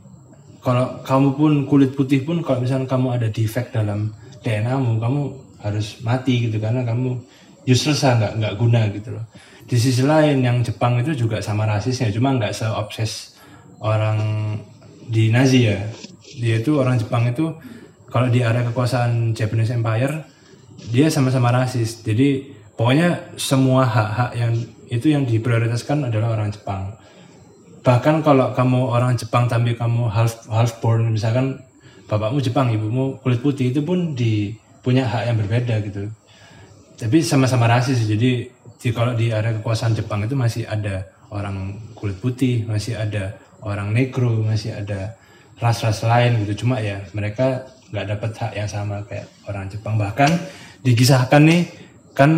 [0.61, 4.13] kalau kamu pun kulit putih pun kalau misalnya kamu ada defect dalam
[4.45, 5.21] DNA-mu, kamu
[5.63, 7.17] harus mati gitu karena kamu
[7.65, 9.25] useless nggak nggak guna gitu loh.
[9.63, 13.39] Di sisi lain yang Jepang itu juga sama rasisnya, cuma nggak seobses
[13.81, 14.19] orang
[15.07, 15.79] di Nazi ya.
[16.37, 17.55] Dia itu orang Jepang itu
[18.13, 20.29] kalau di area kekuasaan Japanese Empire
[20.93, 22.05] dia sama-sama rasis.
[22.05, 24.53] Jadi pokoknya semua hak-hak yang
[24.93, 26.93] itu yang diprioritaskan adalah orang Jepang.
[27.81, 31.65] Bahkan kalau kamu orang Jepang tapi kamu half half born misalkan
[32.07, 34.53] bapakmu Jepang ibumu kulit putih itu pun di
[34.85, 36.13] punya hak yang berbeda gitu.
[37.01, 38.05] Tapi sama-sama rasis.
[38.05, 43.41] Jadi di, kalau di area kekuasaan Jepang itu masih ada orang kulit putih masih ada
[43.65, 45.17] orang negro masih ada
[45.57, 46.67] ras-ras lain gitu.
[46.67, 50.01] Cuma ya mereka nggak dapat hak yang sama kayak orang Jepang.
[50.01, 50.31] Bahkan
[50.81, 51.63] dikisahkan nih
[52.17, 52.31] kan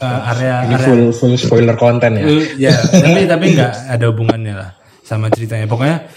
[0.00, 2.24] eh, area ini area full full spoiler konten ya?
[2.24, 4.70] Eh, ya tapi tapi nggak ada hubungannya lah
[5.04, 5.68] sama ceritanya.
[5.68, 6.08] Pokoknya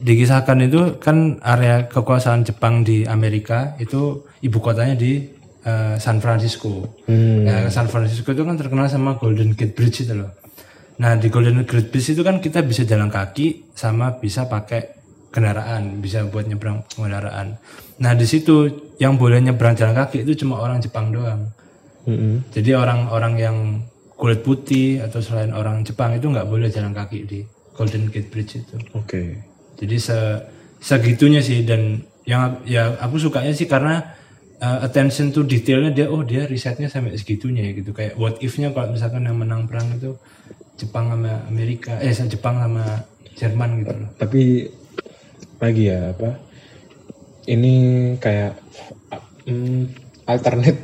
[0.00, 5.24] dikisahkan itu kan area kekuasaan Jepang di Amerika itu ibu kotanya di
[5.64, 7.00] eh, San Francisco.
[7.08, 10.36] Nah, San Francisco itu kan terkenal sama Golden Gate Bridge itu loh.
[11.00, 14.99] Nah di Golden Gate Bridge itu kan kita bisa jalan kaki sama bisa pakai
[15.30, 17.58] kendaraan bisa buat nyebrang kendaraan
[18.02, 18.68] nah di situ
[18.98, 21.50] yang boleh nyebrang jalan kaki itu cuma orang Jepang doang
[22.06, 22.50] Mm-mm.
[22.50, 23.56] jadi orang-orang yang
[24.20, 27.40] kulit putih atau selain orang Jepang itu nggak boleh jalan kaki di
[27.72, 28.76] Golden Gate Bridge itu.
[28.92, 29.48] oke
[29.80, 30.18] Jadi se
[30.76, 34.12] segitunya sih dan yang ya aku sukanya sih karena
[34.60, 38.76] uh, attention to detailnya dia oh dia risetnya sampai segitunya ya gitu kayak what if-nya
[38.76, 40.20] kalau misalkan yang menang perang itu
[40.76, 43.08] Jepang sama Amerika eh Jepang sama
[43.40, 44.10] Jerman gitu loh.
[44.20, 44.68] tapi
[45.60, 46.40] lagi ya apa
[47.46, 47.74] ini
[48.16, 48.56] kayak
[49.46, 49.82] mm,
[50.24, 50.80] alternate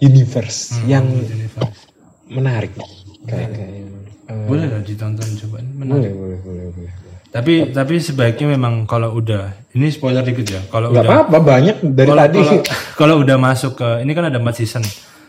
[0.00, 1.84] universe yang Universe.
[2.30, 2.72] menarik
[3.28, 3.72] kayak kayak
[4.30, 6.14] eh, Boleh lah ditonton coba menarik.
[6.14, 6.92] boleh boleh boleh boleh
[7.30, 10.60] Tapi tapi sebaiknya memang kalau udah ini spoiler dikit ya.
[10.66, 12.62] Kalau udah apa-apa banyak dari kalau, tadi kalau,
[12.98, 14.82] kalau udah masuk ke ini kan ada 4 season.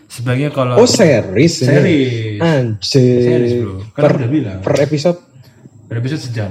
[0.10, 1.62] Sebaiknya kalau oh series.
[1.62, 2.42] Series.
[2.42, 3.86] anjir Series, bro.
[3.94, 4.60] Kan per, udah bilang.
[4.66, 5.20] per episode
[5.86, 6.50] per episode sejam.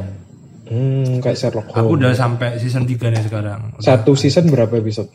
[0.70, 1.94] Hmm, kayak Sherlock Aku Holmes.
[1.98, 3.74] udah sampai season 3 nih sekarang.
[3.82, 5.10] satu season berapa episode?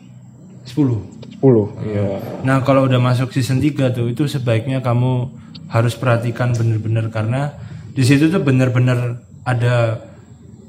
[0.68, 1.39] 10.
[1.39, 5.32] 10 ya Nah, kalau udah masuk season 3 tuh itu sebaiknya kamu
[5.72, 7.56] harus perhatikan bener-bener karena
[7.95, 10.03] di situ tuh bener-bener ada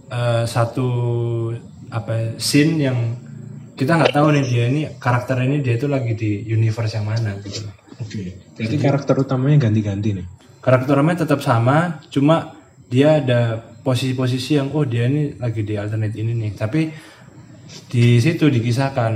[0.09, 0.89] eh, satu
[1.91, 2.99] apa ya, scene yang
[3.77, 7.37] kita nggak tahu nih dia ini karakter ini dia itu lagi di universe yang mana
[7.45, 7.69] gitu.
[8.01, 8.53] Oke.
[8.57, 10.27] Berarti karakter utamanya ganti-ganti nih?
[10.65, 12.57] Karakternya tetap sama, cuma
[12.89, 16.53] dia ada posisi-posisi yang oh dia ini lagi di alternate ini nih.
[16.59, 16.91] Tapi
[17.87, 19.13] di situ dikisahkan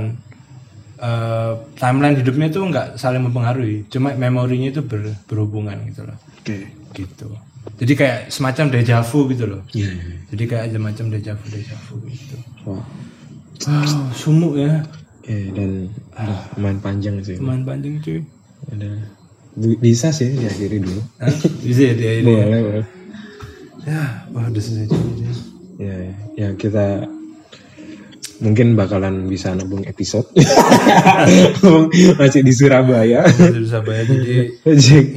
[1.03, 6.15] eh, timeline hidupnya itu nggak saling mempengaruhi, cuma memorinya itu ber- berhubungan gitu loh.
[6.15, 6.57] oke
[6.95, 7.27] Gitu.
[7.77, 9.61] Jadi kayak semacam deja vu gitu loh.
[9.71, 9.91] iya
[10.33, 12.35] Jadi kayak semacam deja vu deja vu gitu.
[12.65, 12.83] Wah.
[13.61, 14.81] Wow, sumuk ya.
[15.29, 15.85] Eh, dan
[16.17, 18.25] udah lumayan panjang sih Teman panjang cuy.
[18.73, 18.89] ada
[19.77, 20.97] bisa sih diakhiri dulu?
[21.61, 22.25] Bisa ya dia ini.
[22.25, 22.85] boleh boleh
[23.81, 24.29] Ya,
[24.85, 25.33] juga dia.
[25.81, 25.97] ya
[26.37, 27.09] ya kita
[28.41, 30.29] mungkin bakalan bisa nabung episode
[32.21, 34.53] masih di Surabaya Dari Surabaya jadi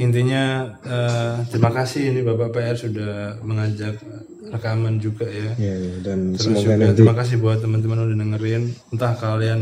[0.01, 4.01] intinya eh, terima kasih ini Bapak PR sudah mengajak
[4.45, 5.51] rekaman juga ya.
[5.57, 8.63] ya, ya, dan Terus semoga juga nanti terima kasih buat teman-teman udah dengerin.
[8.93, 9.59] Entah kalian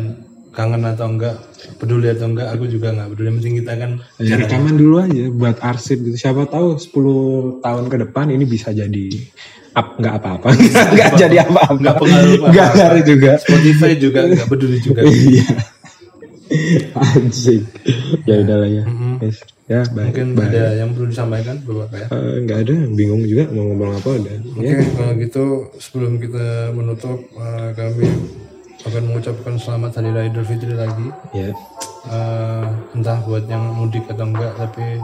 [0.53, 1.35] kangen atau enggak,
[1.81, 3.29] peduli atau enggak, aku juga enggak peduli.
[3.41, 3.91] Penting kita kan
[4.21, 6.15] ya, rekaman dulu aja buat arsip gitu.
[6.15, 9.09] Siapa tahu 10 tahun ke depan ini bisa jadi
[9.73, 10.49] up nggak apa-apa.
[10.93, 11.81] Nggak jadi apa-apa.
[11.81, 13.31] Nggak pengaruh nggak ngaruh juga.
[13.41, 15.01] Spotify juga enggak peduli juga.
[15.09, 15.49] iya.
[16.93, 17.65] Anjing.
[18.29, 18.83] Ya udahlah ya.
[19.23, 19.37] Yes.
[19.63, 22.07] ya baik Mungkin ada yang perlu disampaikan Bapak PR.
[22.13, 22.75] Eh, nggak ada.
[22.93, 24.35] Bingung juga mau ngomong apa udah.
[24.61, 25.45] Oke, kalau gitu
[25.81, 28.05] sebelum kita menutup eh, kami
[28.83, 31.07] akan mengucapkan selamat Hari Raya Idul Fitri lagi.
[31.31, 31.51] ya
[32.03, 32.67] Eh,
[32.99, 34.99] entah buat yang mudik atau enggak, tapi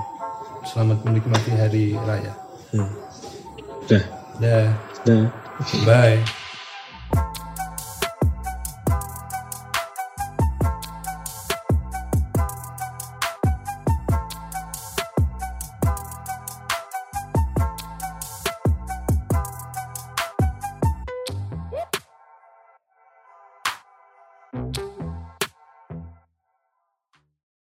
[0.68, 2.34] selamat menikmati hari raya.
[2.76, 2.92] hmm.
[3.88, 4.04] dah
[4.40, 4.68] Dah,
[5.08, 5.24] dah
[5.88, 6.20] bye.